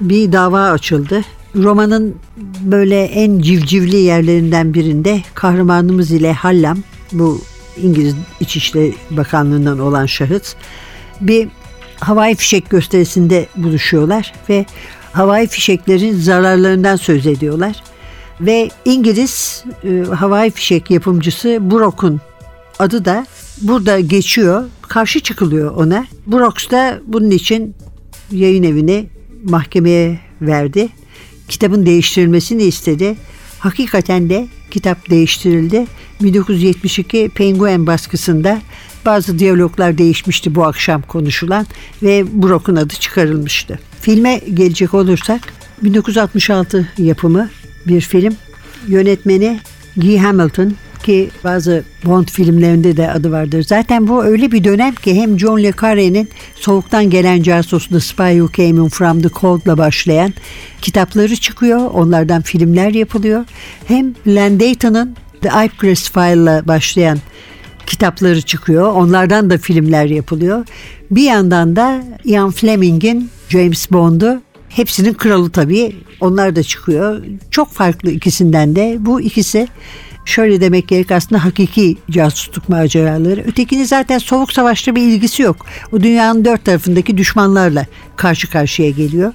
bir 0.00 0.32
dava 0.32 0.70
açıldı. 0.70 1.22
Romanın 1.56 2.14
böyle 2.62 3.02
en 3.02 3.38
civcivli 3.40 3.96
yerlerinden 3.96 4.74
birinde 4.74 5.22
kahramanımız 5.34 6.10
ile 6.10 6.32
Hallam 6.32 6.78
bu 7.12 7.40
İngiliz 7.78 8.14
İçişleri 8.40 8.94
Bakanlığı'ndan 9.10 9.78
olan 9.78 10.06
şahıs 10.06 10.54
bir 11.20 11.48
havai 12.00 12.34
fişek 12.34 12.70
gösterisinde 12.70 13.46
buluşuyorlar 13.56 14.32
ve 14.48 14.66
havai 15.12 15.46
fişeklerin 15.46 16.16
zararlarından 16.16 16.96
söz 16.96 17.26
ediyorlar. 17.26 17.82
Ve 18.40 18.70
İngiliz 18.84 19.64
e, 19.84 20.04
havai 20.14 20.50
fişek 20.50 20.90
yapımcısı 20.90 21.58
Brock'un 21.70 22.20
adı 22.78 23.04
da 23.04 23.26
burada 23.62 24.00
geçiyor. 24.00 24.64
Karşı 24.82 25.20
çıkılıyor 25.20 25.76
ona. 25.76 26.06
Brooks 26.26 26.70
da 26.70 27.00
bunun 27.06 27.30
için 27.30 27.74
yayın 28.32 28.62
evini 28.62 29.06
mahkemeye 29.44 30.20
verdi. 30.40 30.88
Kitabın 31.48 31.86
değiştirilmesini 31.86 32.62
istedi. 32.62 33.16
Hakikaten 33.58 34.30
de 34.30 34.48
kitap 34.70 35.10
değiştirildi. 35.10 35.86
1972 36.22 37.30
Penguin 37.34 37.86
baskısında 37.86 38.60
bazı 39.06 39.38
diyaloglar 39.38 39.98
değişmişti 39.98 40.54
bu 40.54 40.64
akşam 40.64 41.02
konuşulan 41.02 41.66
ve 42.02 42.24
Brock'un 42.42 42.76
adı 42.76 42.94
çıkarılmıştı. 42.94 43.78
Filme 44.00 44.40
gelecek 44.54 44.94
olursak 44.94 45.40
1966 45.82 46.88
yapımı 46.98 47.50
bir 47.86 48.00
film. 48.00 48.36
Yönetmeni 48.88 49.60
Guy 49.96 50.18
Hamilton 50.18 50.74
ki 51.08 51.30
bazı 51.44 51.84
Bond 52.04 52.28
filmlerinde 52.28 52.96
de 52.96 53.10
adı 53.10 53.30
vardır. 53.30 53.62
Zaten 53.62 54.08
bu 54.08 54.24
öyle 54.24 54.52
bir 54.52 54.64
dönem 54.64 54.94
ki 54.94 55.14
hem 55.14 55.38
John 55.38 55.62
le 55.62 55.72
Carre'nin 55.82 56.28
Soğuktan 56.54 57.10
Gelen 57.10 57.42
Casus 57.42 57.88
The 57.88 58.00
Spy 58.00 58.22
Who 58.22 58.52
Came 58.52 58.84
In 58.84 58.88
From 58.88 59.22
The 59.22 59.28
Cold'la 59.28 59.78
başlayan 59.78 60.34
kitapları 60.82 61.36
çıkıyor. 61.36 61.78
Onlardan 61.78 62.42
filmler 62.42 62.90
yapılıyor. 62.90 63.44
Hem 63.86 64.14
Len 64.26 64.60
Dayton'ın 64.60 65.16
The 65.40 65.48
Ipcrest 65.64 66.12
File'la 66.12 66.68
başlayan 66.68 67.18
kitapları 67.86 68.42
çıkıyor. 68.42 68.92
Onlardan 68.92 69.50
da 69.50 69.58
filmler 69.58 70.06
yapılıyor. 70.06 70.66
Bir 71.10 71.22
yandan 71.22 71.76
da 71.76 72.02
Ian 72.24 72.50
Fleming'in 72.50 73.30
James 73.48 73.92
Bond'u 73.92 74.42
hepsinin 74.68 75.14
kralı 75.14 75.50
tabii. 75.50 75.96
Onlar 76.20 76.56
da 76.56 76.62
çıkıyor. 76.62 77.24
Çok 77.50 77.72
farklı 77.72 78.10
ikisinden 78.10 78.76
de. 78.76 78.96
Bu 79.00 79.20
ikisi 79.20 79.68
şöyle 80.28 80.60
demek 80.60 80.88
gerek 80.88 81.10
aslında 81.10 81.44
hakiki 81.44 81.96
casusluk 82.10 82.68
maceraları. 82.68 83.40
Ötekinin 83.40 83.84
zaten 83.84 84.18
soğuk 84.18 84.52
savaşta 84.52 84.94
bir 84.94 85.02
ilgisi 85.02 85.42
yok. 85.42 85.66
O 85.92 86.00
dünyanın 86.00 86.44
dört 86.44 86.64
tarafındaki 86.64 87.18
düşmanlarla 87.18 87.86
karşı 88.16 88.50
karşıya 88.50 88.90
geliyor. 88.90 89.32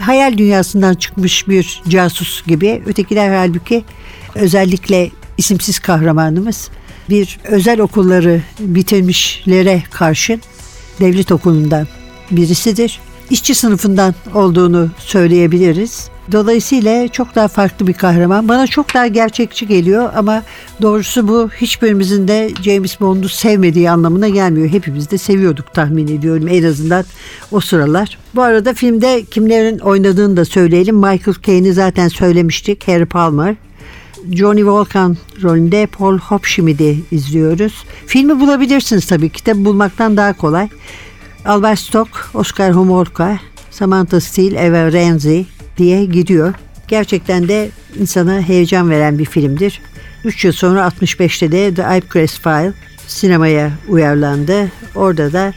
Hayal 0.00 0.38
dünyasından 0.38 0.94
çıkmış 0.94 1.48
bir 1.48 1.82
casus 1.88 2.46
gibi. 2.46 2.82
Ötekiler 2.86 3.36
halbuki 3.36 3.84
özellikle 4.34 5.10
isimsiz 5.38 5.78
kahramanımız 5.78 6.70
bir 7.10 7.38
özel 7.44 7.80
okulları 7.80 8.42
bitirmişlere 8.60 9.82
karşın 9.90 10.40
devlet 11.00 11.32
okulundan 11.32 11.86
birisidir. 12.30 13.00
İşçi 13.30 13.54
sınıfından 13.54 14.14
olduğunu 14.34 14.90
söyleyebiliriz. 14.98 16.10
Dolayısıyla 16.32 17.08
çok 17.08 17.34
daha 17.34 17.48
farklı 17.48 17.86
bir 17.86 17.92
kahraman. 17.92 18.48
Bana 18.48 18.66
çok 18.66 18.94
daha 18.94 19.06
gerçekçi 19.06 19.66
geliyor 19.66 20.10
ama 20.16 20.42
doğrusu 20.82 21.28
bu 21.28 21.50
hiçbirimizin 21.60 22.28
de 22.28 22.50
James 22.62 23.00
Bond'u 23.00 23.28
sevmediği 23.28 23.90
anlamına 23.90 24.28
gelmiyor. 24.28 24.68
Hepimiz 24.68 25.10
de 25.10 25.18
seviyorduk 25.18 25.74
tahmin 25.74 26.08
ediyorum 26.08 26.48
en 26.48 26.62
azından 26.62 27.04
o 27.52 27.60
sıralar. 27.60 28.18
Bu 28.34 28.42
arada 28.42 28.74
filmde 28.74 29.24
kimlerin 29.30 29.78
oynadığını 29.78 30.36
da 30.36 30.44
söyleyelim. 30.44 30.96
Michael 30.96 31.36
Caine'i 31.42 31.72
zaten 31.72 32.08
söylemiştik. 32.08 32.88
Harry 32.88 33.06
Palmer, 33.06 33.54
Johnny 34.32 34.66
Volkan 34.66 35.16
rolünde 35.42 35.86
Paul 35.86 36.18
Hopschmidt'i 36.18 37.04
izliyoruz. 37.10 37.84
Filmi 38.06 38.40
bulabilirsiniz 38.40 39.06
tabii. 39.06 39.30
Kitabı 39.30 39.64
bulmaktan 39.64 40.16
daha 40.16 40.32
kolay. 40.32 40.68
Albert 41.44 41.78
Stock, 41.78 42.30
Oscar 42.34 42.72
Homolka, 42.72 43.38
Samantha 43.70 44.20
Steele, 44.20 44.58
Eva 44.58 44.92
Renzi 44.92 45.46
diye 45.76 46.04
gidiyor. 46.04 46.54
Gerçekten 46.88 47.48
de 47.48 47.70
insana 48.00 48.40
heyecan 48.40 48.90
veren 48.90 49.18
bir 49.18 49.24
filmdir. 49.24 49.80
3 50.24 50.44
yıl 50.44 50.52
sonra 50.52 50.80
65'te 50.80 51.52
de 51.52 51.74
The 51.74 51.98
Ipcrest 51.98 52.42
File 52.42 52.72
sinemaya 53.06 53.70
uyarlandı. 53.88 54.72
Orada 54.94 55.32
da 55.32 55.52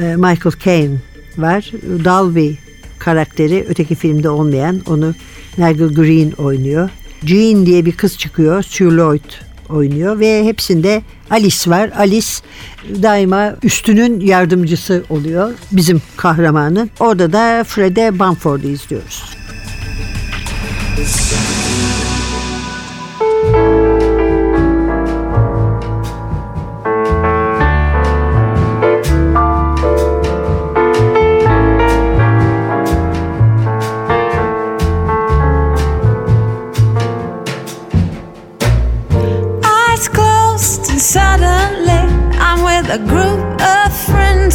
e, 0.00 0.16
Michael 0.16 0.54
Caine 0.64 0.96
var. 1.38 1.72
Dalby 2.04 2.50
karakteri 2.98 3.66
öteki 3.68 3.94
filmde 3.94 4.30
olmayan 4.30 4.80
onu 4.86 5.14
Nigel 5.58 5.94
Green 5.94 6.30
oynuyor. 6.30 6.90
Jean 7.24 7.66
diye 7.66 7.86
bir 7.86 7.92
kız 7.92 8.18
çıkıyor. 8.18 8.62
Sue 8.62 8.96
Lloyd 8.96 9.30
oynuyor 9.68 10.20
ve 10.20 10.44
hepsinde 10.44 11.02
Alice 11.30 11.70
var. 11.70 11.90
Alice 11.96 12.28
daima 13.02 13.54
üstünün 13.62 14.20
yardımcısı 14.20 15.04
oluyor 15.10 15.54
bizim 15.72 16.02
kahramanın. 16.16 16.90
Orada 17.00 17.32
da 17.32 17.64
Fred'e 17.64 18.18
Bamford'u 18.18 18.68
izliyoruz. 18.68 19.37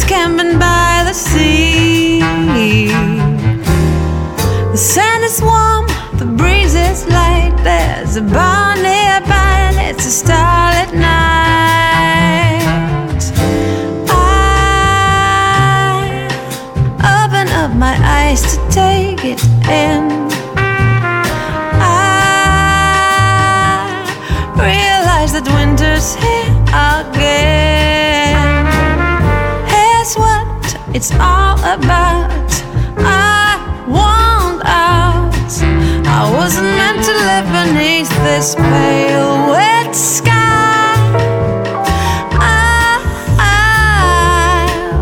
Camping 0.06 0.58
by 0.58 1.04
the 1.06 1.12
sea. 1.12 1.84
There's 8.14 8.30
a 8.30 8.32
bar 8.32 8.76
nearby 8.76 9.70
and 9.70 9.76
it's 9.90 10.06
a 10.06 10.10
starlit 10.10 10.94
night. 10.94 12.62
I 17.00 17.24
open 17.24 17.48
up 17.54 17.72
my 17.74 17.96
eyes 18.00 18.42
to 18.42 18.56
take 18.70 19.24
it 19.24 19.42
in. 19.68 20.30
I 21.82 21.90
realize 24.62 25.32
that 25.32 25.48
winter's 25.48 26.14
here 26.14 26.54
again. 26.94 28.38
Here's 29.66 30.14
what 30.14 30.46
it's 30.94 31.10
all 31.14 31.58
about. 31.58 32.33
Beneath 37.42 38.08
this 38.22 38.54
pale, 38.54 39.50
wet 39.50 39.94
sky. 39.94 40.94
I, 42.38 42.98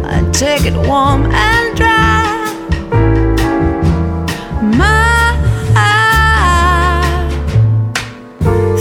I 0.04 0.30
take 0.32 0.64
it 0.64 0.74
warm 0.88 1.26
and 1.26 1.76
dry. 1.76 2.22
My 4.62 5.36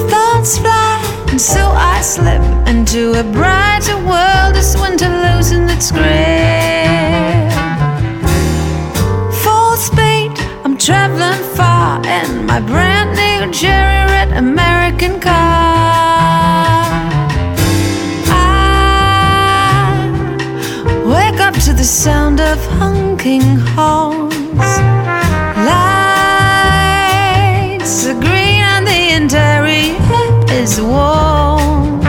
thoughts 0.09 0.57
fly, 0.57 1.25
and 1.29 1.41
so 1.41 1.59
I 1.59 2.01
slip 2.01 2.41
into 2.67 3.19
a 3.19 3.23
brighter 3.23 3.97
world 3.97 4.55
as 4.55 4.77
winter 4.79 5.09
loosens 5.09 5.71
its 5.71 5.91
grip. 5.91 6.20
New 13.45 13.51
cherry 13.51 14.05
red 14.11 14.31
American 14.37 15.19
car. 15.19 15.33
I 18.27 18.43
wake 21.05 21.39
up 21.39 21.55
to 21.65 21.73
the 21.73 21.83
sound 21.83 22.39
of 22.39 22.63
honking 22.77 23.57
horns. 23.73 24.71
Lights 25.69 26.05
are 28.07 28.19
green 28.19 28.61
and 28.73 28.85
the 28.85 29.13
interior 29.19 29.97
is 30.61 30.79
warm. 30.79 32.01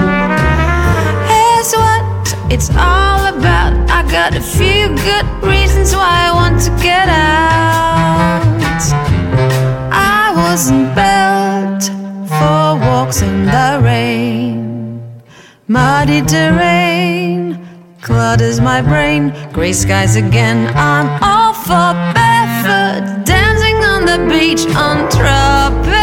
Here's 1.33 1.73
what 1.73 2.37
it's 2.53 2.69
all 2.71 3.27
about. 3.35 3.73
I 3.91 4.03
got 4.11 4.37
a 4.37 4.41
few 4.41 4.89
good 5.09 5.27
reasons 5.43 5.95
why 5.95 6.29
I 6.29 6.33
want 6.35 6.61
to 6.63 6.71
get 6.83 7.09
out. 7.09 7.92
Wasn't 10.53 10.95
built 10.95 11.85
for 12.29 12.77
walks 12.87 13.23
in 13.23 13.47
the 13.47 13.81
rain. 13.83 15.01
Muddy 15.67 16.21
terrain 16.21 17.67
clutters 18.03 18.61
my 18.61 18.83
brain. 18.83 19.33
Gray 19.55 19.73
skies 19.73 20.17
again. 20.17 20.71
I'm 20.77 21.09
all 21.23 21.55
for 21.55 21.95
barefoot 22.13 23.25
dancing 23.25 23.77
on 23.77 24.05
the 24.05 24.19
beach 24.29 24.67
on 24.77 25.11
tropic 25.11 26.02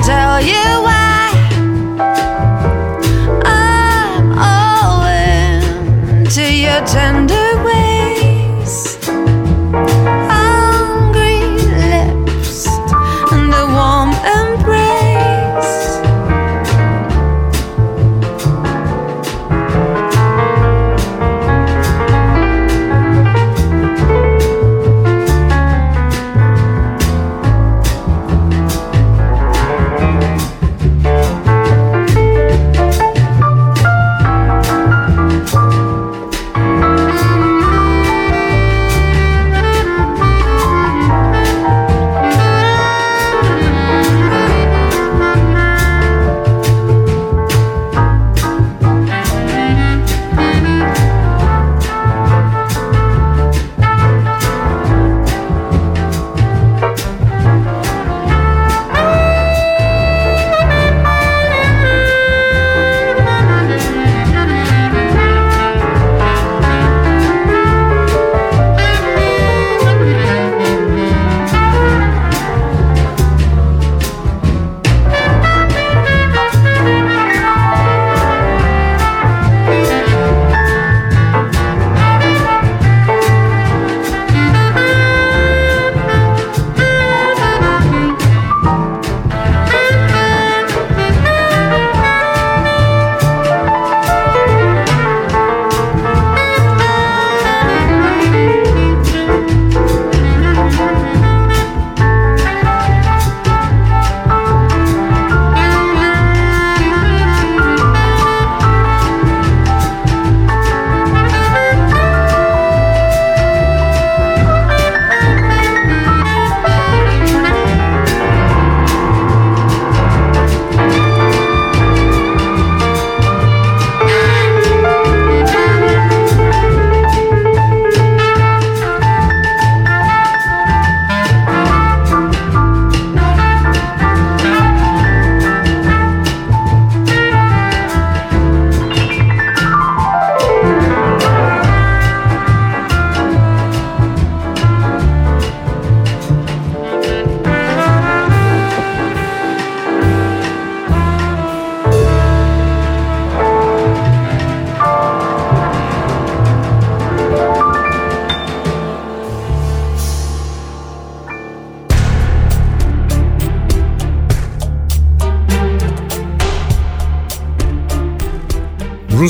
tell 0.00 0.40
you 0.40 0.91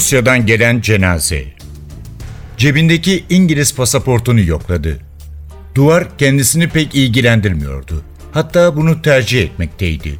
Rusya'dan 0.03 0.47
gelen 0.47 0.81
cenaze. 0.81 1.45
Cebindeki 2.57 3.25
İngiliz 3.31 3.75
pasaportunu 3.75 4.41
yokladı. 4.41 4.99
Duvar 5.75 6.19
kendisini 6.19 6.69
pek 6.69 6.95
ilgilendirmiyordu. 6.95 8.03
Hatta 8.33 8.77
bunu 8.77 9.03
tercih 9.03 9.43
etmekteydi. 9.43 10.19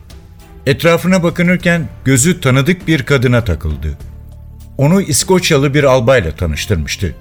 Etrafına 0.67 1.23
bakınırken 1.23 1.89
gözü 2.05 2.41
tanıdık 2.41 2.89
bir 2.89 3.03
kadına 3.03 3.45
takıldı. 3.45 3.99
Onu 4.79 5.03
İskoçyalı 5.03 5.75
bir 5.75 5.85
albayla 5.85 6.37
tanıştırmıştı. 6.37 7.15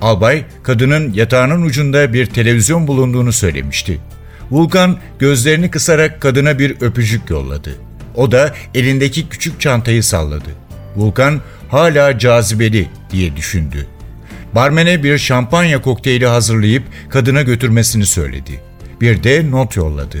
Albay, 0.00 0.44
kadının 0.62 1.12
yatağının 1.12 1.62
ucunda 1.62 2.12
bir 2.12 2.26
televizyon 2.26 2.86
bulunduğunu 2.86 3.32
söylemişti. 3.32 3.98
Vulkan 4.50 4.98
gözlerini 5.18 5.70
kısarak 5.70 6.20
kadına 6.20 6.58
bir 6.58 6.76
öpücük 6.80 7.30
yolladı. 7.30 7.70
O 8.14 8.32
da 8.32 8.54
elindeki 8.74 9.28
küçük 9.28 9.60
çantayı 9.60 10.02
salladı. 10.02 10.50
Vulkan 10.96 11.40
hala 11.72 12.18
cazibeli 12.18 12.88
diye 13.10 13.36
düşündü. 13.36 13.86
Barmene 14.54 15.02
bir 15.02 15.18
şampanya 15.18 15.82
kokteyli 15.82 16.26
hazırlayıp 16.26 16.82
kadına 17.10 17.42
götürmesini 17.42 18.06
söyledi. 18.06 18.60
Bir 19.00 19.22
de 19.22 19.50
not 19.50 19.76
yolladı. 19.76 20.18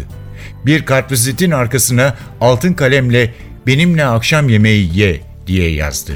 Bir 0.66 0.84
kartvizitin 0.84 1.50
arkasına 1.50 2.16
altın 2.40 2.72
kalemle 2.72 3.34
benimle 3.66 4.04
akşam 4.04 4.48
yemeği 4.48 4.98
ye 4.98 5.20
diye 5.46 5.70
yazdı. 5.70 6.12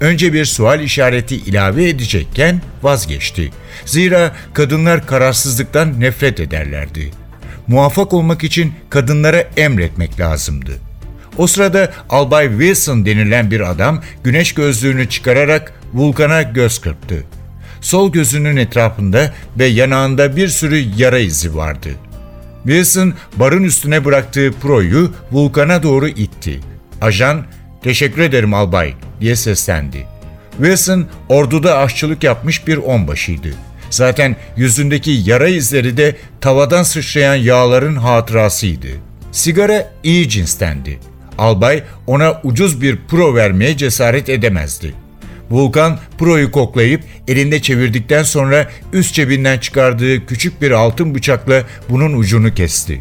Önce 0.00 0.32
bir 0.32 0.44
sual 0.44 0.80
işareti 0.80 1.36
ilave 1.36 1.88
edecekken 1.88 2.62
vazgeçti. 2.82 3.50
Zira 3.84 4.32
kadınlar 4.54 5.06
kararsızlıktan 5.06 6.00
nefret 6.00 6.40
ederlerdi. 6.40 7.10
Muvaffak 7.66 8.12
olmak 8.12 8.44
için 8.44 8.72
kadınlara 8.90 9.44
emretmek 9.56 10.20
lazımdı. 10.20 10.72
O 11.38 11.46
sırada 11.46 11.92
Albay 12.10 12.48
Wilson 12.48 13.06
denilen 13.06 13.50
bir 13.50 13.70
adam 13.70 14.02
güneş 14.24 14.54
gözlüğünü 14.54 15.08
çıkararak 15.08 15.72
Vulkan'a 15.94 16.42
göz 16.42 16.80
kırptı. 16.80 17.24
Sol 17.80 18.12
gözünün 18.12 18.56
etrafında 18.56 19.34
ve 19.58 19.64
yanağında 19.64 20.36
bir 20.36 20.48
sürü 20.48 20.76
yara 20.96 21.18
izi 21.18 21.56
vardı. 21.56 21.88
Wilson 22.64 23.14
barın 23.36 23.64
üstüne 23.64 24.04
bıraktığı 24.04 24.52
proyu 24.60 25.12
Vulkan'a 25.32 25.82
doğru 25.82 26.08
itti. 26.08 26.60
Ajan, 27.00 27.44
teşekkür 27.82 28.22
ederim 28.22 28.54
albay 28.54 28.94
diye 29.20 29.36
seslendi. 29.36 30.06
Wilson 30.56 31.06
orduda 31.28 31.78
aşçılık 31.78 32.24
yapmış 32.24 32.66
bir 32.66 32.76
onbaşıydı. 32.76 33.48
Zaten 33.90 34.36
yüzündeki 34.56 35.10
yara 35.10 35.48
izleri 35.48 35.96
de 35.96 36.16
tavadan 36.40 36.82
sıçrayan 36.82 37.34
yağların 37.34 37.96
hatırasıydı. 37.96 38.88
Sigara 39.32 39.92
iyi 40.02 40.28
cinstendi. 40.28 40.98
Albay 41.38 41.82
ona 42.06 42.40
ucuz 42.44 42.82
bir 42.82 42.98
pro 43.08 43.34
vermeye 43.34 43.76
cesaret 43.76 44.28
edemezdi. 44.28 44.94
Vulkan 45.50 45.98
proyu 46.18 46.50
koklayıp 46.50 47.02
elinde 47.28 47.62
çevirdikten 47.62 48.22
sonra 48.22 48.70
üst 48.92 49.14
cebinden 49.14 49.58
çıkardığı 49.58 50.26
küçük 50.26 50.62
bir 50.62 50.70
altın 50.70 51.14
bıçakla 51.14 51.62
bunun 51.88 52.18
ucunu 52.18 52.54
kesti. 52.54 53.00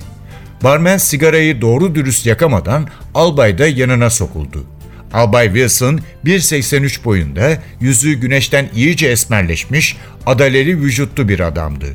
Barmen 0.64 0.98
sigarayı 0.98 1.62
doğru 1.62 1.96
dürüst 1.96 2.26
yakamadan 2.26 2.88
albay 3.16 3.58
da 3.58 3.68
yanına 3.68 4.10
sokuldu. 4.10 4.66
Albay 5.14 5.46
Wilson 5.46 6.00
1.83 6.26 7.04
boyunda, 7.04 7.58
yüzü 7.82 8.14
güneşten 8.14 8.70
iyice 8.76 9.08
esmerleşmiş, 9.08 9.98
adaleri 10.26 10.82
vücutlu 10.82 11.30
bir 11.30 11.40
adamdı. 11.40 11.86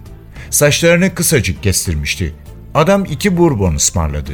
Saçlarını 0.50 1.14
kısacık 1.14 1.62
kestirmişti. 1.62 2.34
Adam 2.74 3.04
iki 3.04 3.36
bourbon 3.36 3.74
ısmarladı. 3.74 4.32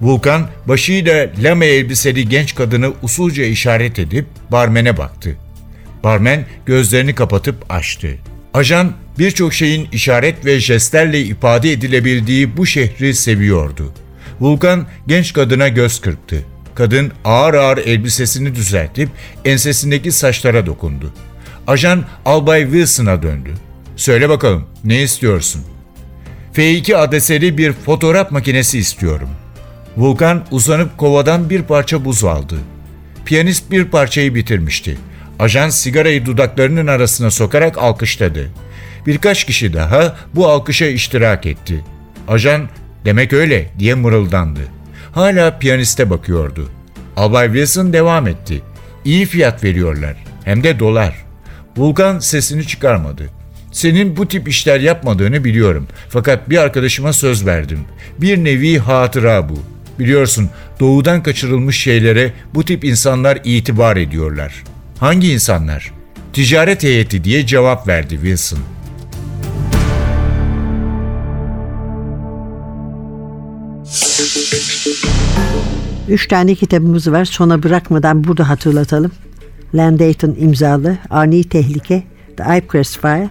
Vulkan 0.00 0.48
başıyla 0.66 1.30
lame 1.42 1.66
elbiseli 1.66 2.28
genç 2.28 2.54
kadını 2.54 2.92
usulca 3.02 3.44
işaret 3.44 3.98
edip 3.98 4.26
barmene 4.50 4.96
baktı. 4.96 5.36
Barmen 6.04 6.46
gözlerini 6.66 7.14
kapatıp 7.14 7.72
açtı. 7.72 8.08
Ajan 8.54 8.92
birçok 9.18 9.54
şeyin 9.54 9.88
işaret 9.92 10.44
ve 10.44 10.60
jestlerle 10.60 11.20
ifade 11.20 11.72
edilebildiği 11.72 12.56
bu 12.56 12.66
şehri 12.66 13.14
seviyordu. 13.14 13.92
Vulkan 14.40 14.86
genç 15.06 15.32
kadına 15.32 15.68
göz 15.68 16.00
kırptı. 16.00 16.44
Kadın 16.74 17.12
ağır 17.24 17.54
ağır 17.54 17.78
elbisesini 17.78 18.54
düzeltip 18.54 19.08
ensesindeki 19.44 20.12
saçlara 20.12 20.66
dokundu. 20.66 21.12
Ajan 21.66 22.04
Albay 22.24 22.62
Wilson'a 22.62 23.22
döndü. 23.22 23.54
Söyle 23.96 24.28
bakalım 24.28 24.64
ne 24.84 25.02
istiyorsun? 25.02 25.62
F2 26.54 26.96
adreseli 26.96 27.58
bir 27.58 27.72
fotoğraf 27.72 28.30
makinesi 28.30 28.78
istiyorum. 28.78 29.28
Vulkan 29.98 30.44
uzanıp 30.50 30.98
kovadan 30.98 31.50
bir 31.50 31.62
parça 31.62 32.04
buz 32.04 32.24
aldı. 32.24 32.58
Piyanist 33.24 33.70
bir 33.70 33.84
parçayı 33.84 34.34
bitirmişti. 34.34 34.98
Ajan 35.38 35.68
sigarayı 35.68 36.26
dudaklarının 36.26 36.86
arasına 36.86 37.30
sokarak 37.30 37.78
alkışladı. 37.78 38.50
Birkaç 39.06 39.44
kişi 39.44 39.72
daha 39.72 40.16
bu 40.34 40.48
alkışa 40.48 40.86
iştirak 40.86 41.46
etti. 41.46 41.84
Ajan 42.28 42.68
demek 43.04 43.32
öyle 43.32 43.70
diye 43.78 43.94
mırıldandı. 43.94 44.60
Hala 45.12 45.58
piyaniste 45.58 46.10
bakıyordu. 46.10 46.68
Albay 47.16 47.46
Wilson 47.46 47.92
devam 47.92 48.26
etti. 48.26 48.62
İyi 49.04 49.26
fiyat 49.26 49.64
veriyorlar. 49.64 50.16
Hem 50.44 50.62
de 50.62 50.78
dolar. 50.78 51.24
Vulkan 51.76 52.18
sesini 52.18 52.66
çıkarmadı. 52.66 53.30
Senin 53.72 54.16
bu 54.16 54.28
tip 54.28 54.48
işler 54.48 54.80
yapmadığını 54.80 55.44
biliyorum. 55.44 55.88
Fakat 56.08 56.50
bir 56.50 56.58
arkadaşıma 56.58 57.12
söz 57.12 57.46
verdim. 57.46 57.80
Bir 58.18 58.44
nevi 58.44 58.78
hatıra 58.78 59.48
bu. 59.48 59.77
Biliyorsun 59.98 60.50
doğudan 60.80 61.22
kaçırılmış 61.22 61.80
şeylere 61.80 62.32
bu 62.54 62.64
tip 62.64 62.84
insanlar 62.84 63.40
itibar 63.44 63.96
ediyorlar. 63.96 64.64
Hangi 65.00 65.32
insanlar? 65.32 65.92
Ticaret 66.32 66.82
heyeti 66.82 67.24
diye 67.24 67.46
cevap 67.46 67.88
verdi 67.88 68.14
Wilson. 68.14 68.58
Üç 76.08 76.28
tane 76.28 76.54
kitabımız 76.54 77.12
var. 77.12 77.24
Sona 77.24 77.62
bırakmadan 77.62 78.24
burada 78.24 78.48
hatırlatalım. 78.48 79.12
Landayton 79.74 80.36
imzalı 80.38 80.98
Ani 81.10 81.44
Tehlike, 81.44 82.02
The 82.36 82.58
Ipcrest 82.58 83.00
File, 83.00 83.30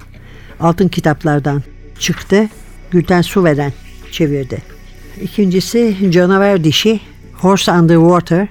altın 0.60 0.88
kitaplardan 0.88 1.64
çıktı. 2.00 2.50
Gülten 2.92 3.22
Suveren 3.22 3.74
çevirdi. 4.12 4.77
İkincisi 5.22 5.96
Canavar 6.10 6.64
Dişi, 6.64 7.00
Horse 7.34 7.72
Underwater, 7.72 8.48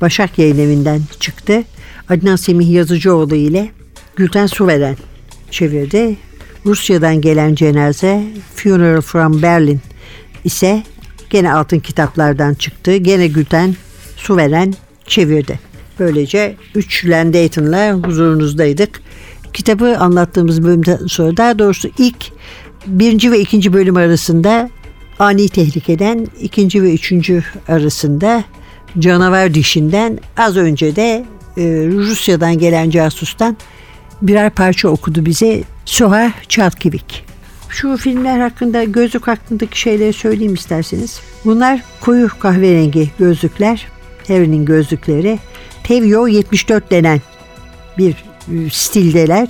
Başak 0.00 0.38
Yayın 0.38 0.58
Evi'nden 0.58 1.00
çıktı. 1.20 1.64
Adnan 2.08 2.36
Semih 2.36 2.70
Yazıcıoğlu 2.70 3.34
ile 3.34 3.70
Gülten 4.16 4.46
Suveren 4.46 4.96
çevirdi. 5.50 6.16
Rusya'dan 6.66 7.20
gelen 7.20 7.54
cenaze 7.54 8.24
Funeral 8.54 9.00
from 9.00 9.42
Berlin 9.42 9.80
ise 10.44 10.82
gene 11.30 11.52
altın 11.52 11.78
kitaplardan 11.78 12.54
çıktı. 12.54 12.96
Gene 12.96 13.26
Gülten 13.26 13.76
Suveren 14.16 14.74
çevirdi. 15.06 15.60
Böylece 15.98 16.56
3 16.74 17.06
Landayton'la 17.06 17.92
huzurunuzdaydık. 17.92 19.00
Kitabı 19.52 19.98
anlattığımız 19.98 20.62
bölümden 20.62 21.06
sonra 21.06 21.36
daha 21.36 21.58
doğrusu 21.58 21.90
ilk 21.98 22.16
birinci 22.86 23.32
ve 23.32 23.40
ikinci 23.40 23.72
bölüm 23.72 23.96
arasında 23.96 24.70
ani 25.18 25.48
tehlikeden 25.48 26.26
ikinci 26.40 26.82
ve 26.82 26.94
üçüncü 26.94 27.44
arasında 27.68 28.44
canavar 28.98 29.54
dişinden 29.54 30.18
az 30.36 30.56
önce 30.56 30.96
de 30.96 31.24
e, 31.56 31.62
Rusya'dan 31.86 32.58
gelen 32.58 32.90
casustan 32.90 33.56
birer 34.22 34.50
parça 34.50 34.88
okudu 34.88 35.26
bize 35.26 35.62
Soha 35.84 36.32
Çalkivik. 36.48 37.24
Şu 37.68 37.96
filmler 37.96 38.40
hakkında 38.40 38.84
gözlük 38.84 39.28
hakkındaki 39.28 39.80
şeyleri 39.80 40.12
söyleyeyim 40.12 40.54
isterseniz. 40.54 41.20
Bunlar 41.44 41.82
koyu 42.00 42.28
kahverengi 42.40 43.10
gözlükler. 43.18 43.86
Harry'nin 44.28 44.64
gözlükleri. 44.64 45.38
Tevyo 45.84 46.26
74 46.26 46.90
denen 46.90 47.20
bir 47.98 48.12
e, 48.12 48.70
stildeler. 48.70 49.48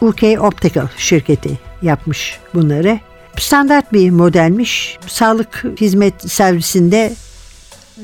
UK 0.00 0.22
Optical 0.22 0.86
şirketi 0.96 1.58
yapmış 1.82 2.38
bunları. 2.54 3.00
Standart 3.38 3.92
bir 3.92 4.10
modelmiş. 4.10 4.98
Sağlık 5.06 5.64
hizmet 5.80 6.30
servisinde 6.30 7.12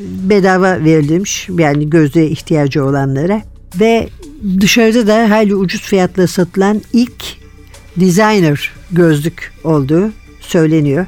bedava 0.03 0.85
verilmiş. 0.85 1.49
Yani 1.59 1.91
gözlüğe 1.91 2.27
ihtiyacı 2.27 2.85
olanlara. 2.85 3.43
Ve 3.81 4.09
dışarıda 4.61 5.07
da 5.07 5.31
hayli 5.31 5.55
ucuz 5.55 5.81
fiyatla 5.81 6.27
satılan 6.27 6.83
ilk 6.93 7.25
designer 7.97 8.73
gözlük 8.93 9.53
olduğu 9.65 10.11
söyleniyor. 10.41 11.07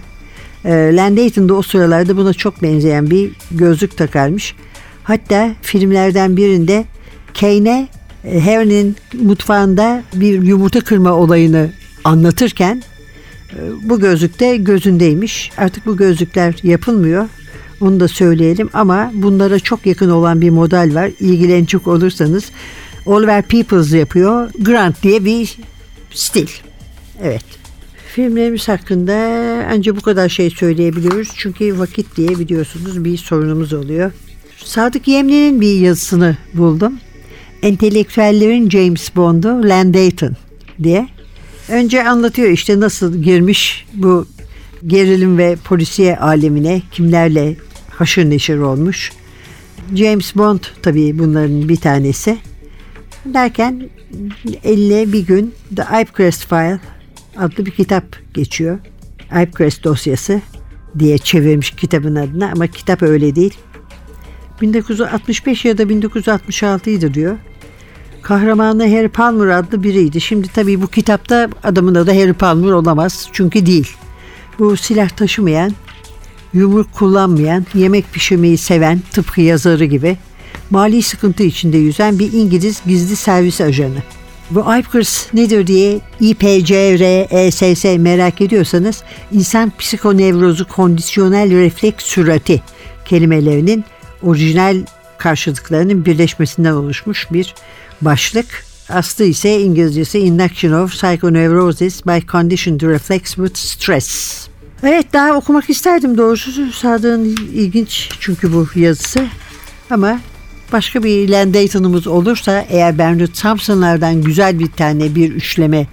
E, 0.65 0.71
Landayton 0.97 1.49
da 1.49 1.55
o 1.55 1.63
sıralarda 1.63 2.17
buna 2.17 2.35
çok 2.35 2.63
benzeyen 2.63 3.11
bir 3.11 3.33
gözlük 3.51 3.97
takarmış. 3.97 4.55
Hatta 5.05 5.51
filmlerden 5.63 6.37
birinde 6.37 6.85
Kane'e 7.41 7.89
e, 8.25 8.41
Harry'nin 8.41 8.97
mutfağında 9.23 10.03
bir 10.15 10.43
yumurta 10.43 10.81
kırma 10.81 11.13
olayını 11.13 11.71
anlatırken 12.05 12.77
e, 12.77 12.96
bu 13.83 14.01
gözlük 14.01 14.41
de 14.41 14.57
gözündeymiş. 14.57 15.51
Artık 15.57 15.87
bu 15.87 15.97
gözlükler 15.97 16.55
yapılmıyor. 16.63 17.29
Onu 17.81 18.01
da 18.01 18.09
söyleyelim 18.09 18.71
ama 18.73 19.11
bunlara 19.15 19.59
çok 19.59 19.87
yakın 19.87 20.11
olan 20.11 20.41
bir 20.41 20.51
model 20.51 20.95
var. 20.95 21.11
İlgilenecek 21.21 21.87
olursanız 21.87 22.45
Oliver 23.07 23.43
Peoples 23.43 23.93
yapıyor. 23.93 24.51
Grant 24.59 25.03
diye 25.03 25.25
bir 25.25 25.57
stil. 26.11 26.49
Evet. 27.23 27.45
Filmlerimiz 28.15 28.69
hakkında 28.69 29.13
ancak 29.73 29.97
bu 29.97 30.01
kadar 30.01 30.29
şey 30.29 30.51
söyleyebiliyoruz. 30.51 31.29
Çünkü 31.37 31.79
vakit 31.79 32.17
diye 32.17 32.29
biliyorsunuz 32.29 33.05
bir 33.05 33.17
sorunumuz 33.17 33.73
oluyor. 33.73 34.13
Sadık 34.65 35.09
Yemli'nin 35.09 35.61
bir 35.61 35.81
yazısını 35.81 36.37
buldum. 36.55 36.93
Entelektüellerin 37.63 38.71
James 38.71 39.17
Bond'u 39.17 39.49
Landayton 39.49 40.37
diye. 40.83 41.09
Önce 41.69 42.09
anlatıyor 42.09 42.49
işte 42.49 42.81
nasıl 42.81 43.23
girmiş 43.23 43.87
bu 43.95 44.27
gerilim 44.87 45.39
ve 45.39 45.57
polisiye 45.65 46.17
alemine, 46.17 46.83
kimlerle 46.93 47.57
haşır 47.91 48.31
neşir 48.31 48.59
olmuş. 48.59 49.13
James 49.95 50.37
Bond 50.37 50.61
tabii 50.83 51.19
bunların 51.19 51.69
bir 51.69 51.77
tanesi. 51.77 52.39
Derken 53.25 53.89
eline 54.65 55.13
bir 55.13 55.27
gün 55.27 55.55
The 55.77 56.03
Ipcrest 56.03 56.49
File 56.49 56.81
adlı 57.37 57.67
bir 57.67 57.71
kitap 57.71 58.05
geçiyor. 58.35 58.79
Ipcrest 59.43 59.85
dosyası 59.85 60.41
diye 60.99 61.19
çevirmiş 61.19 61.71
kitabın 61.71 62.17
adına 62.17 62.51
ama 62.53 62.67
kitap 62.67 63.03
öyle 63.03 63.37
değil. 63.37 63.55
1965 64.61 65.65
ya 65.65 65.79
da 65.79 65.83
1966'ydı 65.83 67.15
diyor. 67.15 67.39
Kahramanı 68.27 68.97
Harry 68.97 69.09
Palmer 69.09 69.47
adlı 69.47 69.83
biriydi. 69.83 70.21
Şimdi 70.21 70.49
tabii 70.49 70.83
bu 70.83 70.87
kitapta 70.87 71.49
adamın 71.65 71.95
adı 71.95 72.11
Harry 72.11 72.33
Palmer 72.33 72.71
olamaz. 72.73 73.29
Çünkü 73.33 73.67
değil. 73.67 73.97
Bu 74.59 74.77
silah 74.77 75.09
taşımayan, 75.09 75.73
yumruk 76.55 76.93
kullanmayan, 76.93 77.67
yemek 77.75 78.13
pişirmeyi 78.13 78.59
seven 78.59 79.01
tıpkı 79.13 79.41
yazarı 79.41 79.85
gibi 79.85 80.17
mali 80.71 81.03
sıkıntı 81.03 81.43
içinde 81.43 81.77
yüzen 81.77 82.19
bir 82.19 82.33
İngiliz 82.33 82.83
gizli 82.87 83.17
servis 83.17 83.61
ajanı. 83.61 84.03
Bu 84.51 84.61
Ipcress 84.79 85.35
nedir 85.35 85.67
diye 85.67 86.01
IPCRESS 86.21 87.85
merak 87.85 88.41
ediyorsanız 88.41 89.03
insan 89.33 89.73
psikonevrozu 89.79 90.69
kondisyonel 90.69 91.51
refleks 91.51 92.05
sürati 92.05 92.63
kelimelerinin 93.05 93.85
orijinal 94.23 94.77
karşılıklarının 95.19 96.05
birleşmesinden 96.05 96.73
oluşmuş 96.73 97.27
bir 97.33 97.55
başlık. 98.01 98.47
Aslı 98.89 99.25
ise 99.25 99.61
İngilizcesi 99.61 100.19
Induction 100.19 100.73
of 100.73 100.93
Psychoneurosis 100.93 102.07
by 102.07 102.19
Conditioned 102.33 102.81
Reflex 102.81 103.23
with 103.23 103.57
Stress. 103.57 104.49
Evet 104.83 105.13
daha 105.13 105.37
okumak 105.37 105.71
isterdim 105.71 106.19
doğrusu. 106.19 106.73
Sadık'ın 106.73 107.25
ilginç 107.55 108.09
çünkü 108.21 108.53
bu 108.53 108.67
yazısı. 108.75 109.27
Ama 109.91 110.21
başka 110.73 111.05
bir 111.05 111.29
Len 111.29 111.55
Dayton'umuz 111.55 112.07
olursa 112.07 112.65
eğer 112.69 112.99
Bernard 112.99 113.35
Thompson'lardan 113.43 114.23
güzel 114.23 114.59
bir 114.59 114.71
tane 114.71 115.15
bir 115.15 115.33
üçleme 115.33 115.87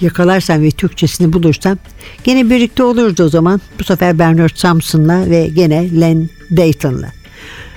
yakalarsam 0.00 0.62
ve 0.62 0.70
Türkçesini 0.70 1.32
bulursam 1.32 1.78
gene 2.24 2.50
birlikte 2.50 2.82
olurdu 2.82 3.24
o 3.24 3.28
zaman. 3.28 3.60
Bu 3.78 3.84
sefer 3.84 4.18
Bernard 4.18 4.50
Thompson'la 4.50 5.30
ve 5.30 5.46
gene 5.46 6.00
Len 6.00 6.28
Dayton'la. 6.56 7.12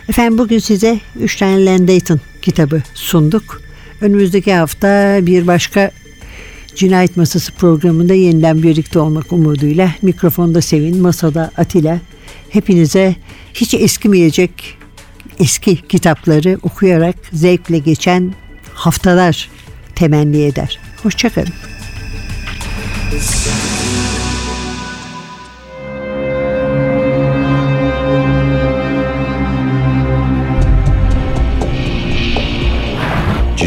Efendim 0.09 0.37
bugün 0.37 0.59
size 0.59 0.99
3 1.19 1.35
tane 1.35 1.65
Len 1.65 1.87
Dayton 1.87 2.19
kitabı 2.43 2.81
sunduk. 2.93 3.61
Önümüzdeki 4.01 4.53
hafta 4.53 5.19
bir 5.21 5.47
başka 5.47 5.91
Cinayet 6.75 7.17
Masası 7.17 7.53
programında 7.53 8.13
yeniden 8.13 8.63
birlikte 8.63 8.99
olmak 8.99 9.33
umuduyla 9.33 9.91
mikrofonda 10.01 10.61
Sevin, 10.61 11.01
masada 11.01 11.51
Atilla. 11.57 11.99
Hepinize 12.49 13.15
hiç 13.53 13.73
eskimeyecek 13.73 14.77
eski 15.39 15.87
kitapları 15.87 16.59
okuyarak 16.63 17.15
zevkle 17.33 17.77
geçen 17.77 18.33
haftalar 18.73 19.49
temenni 19.95 20.41
eder. 20.41 20.79
Hoşçakalın. 21.03 21.53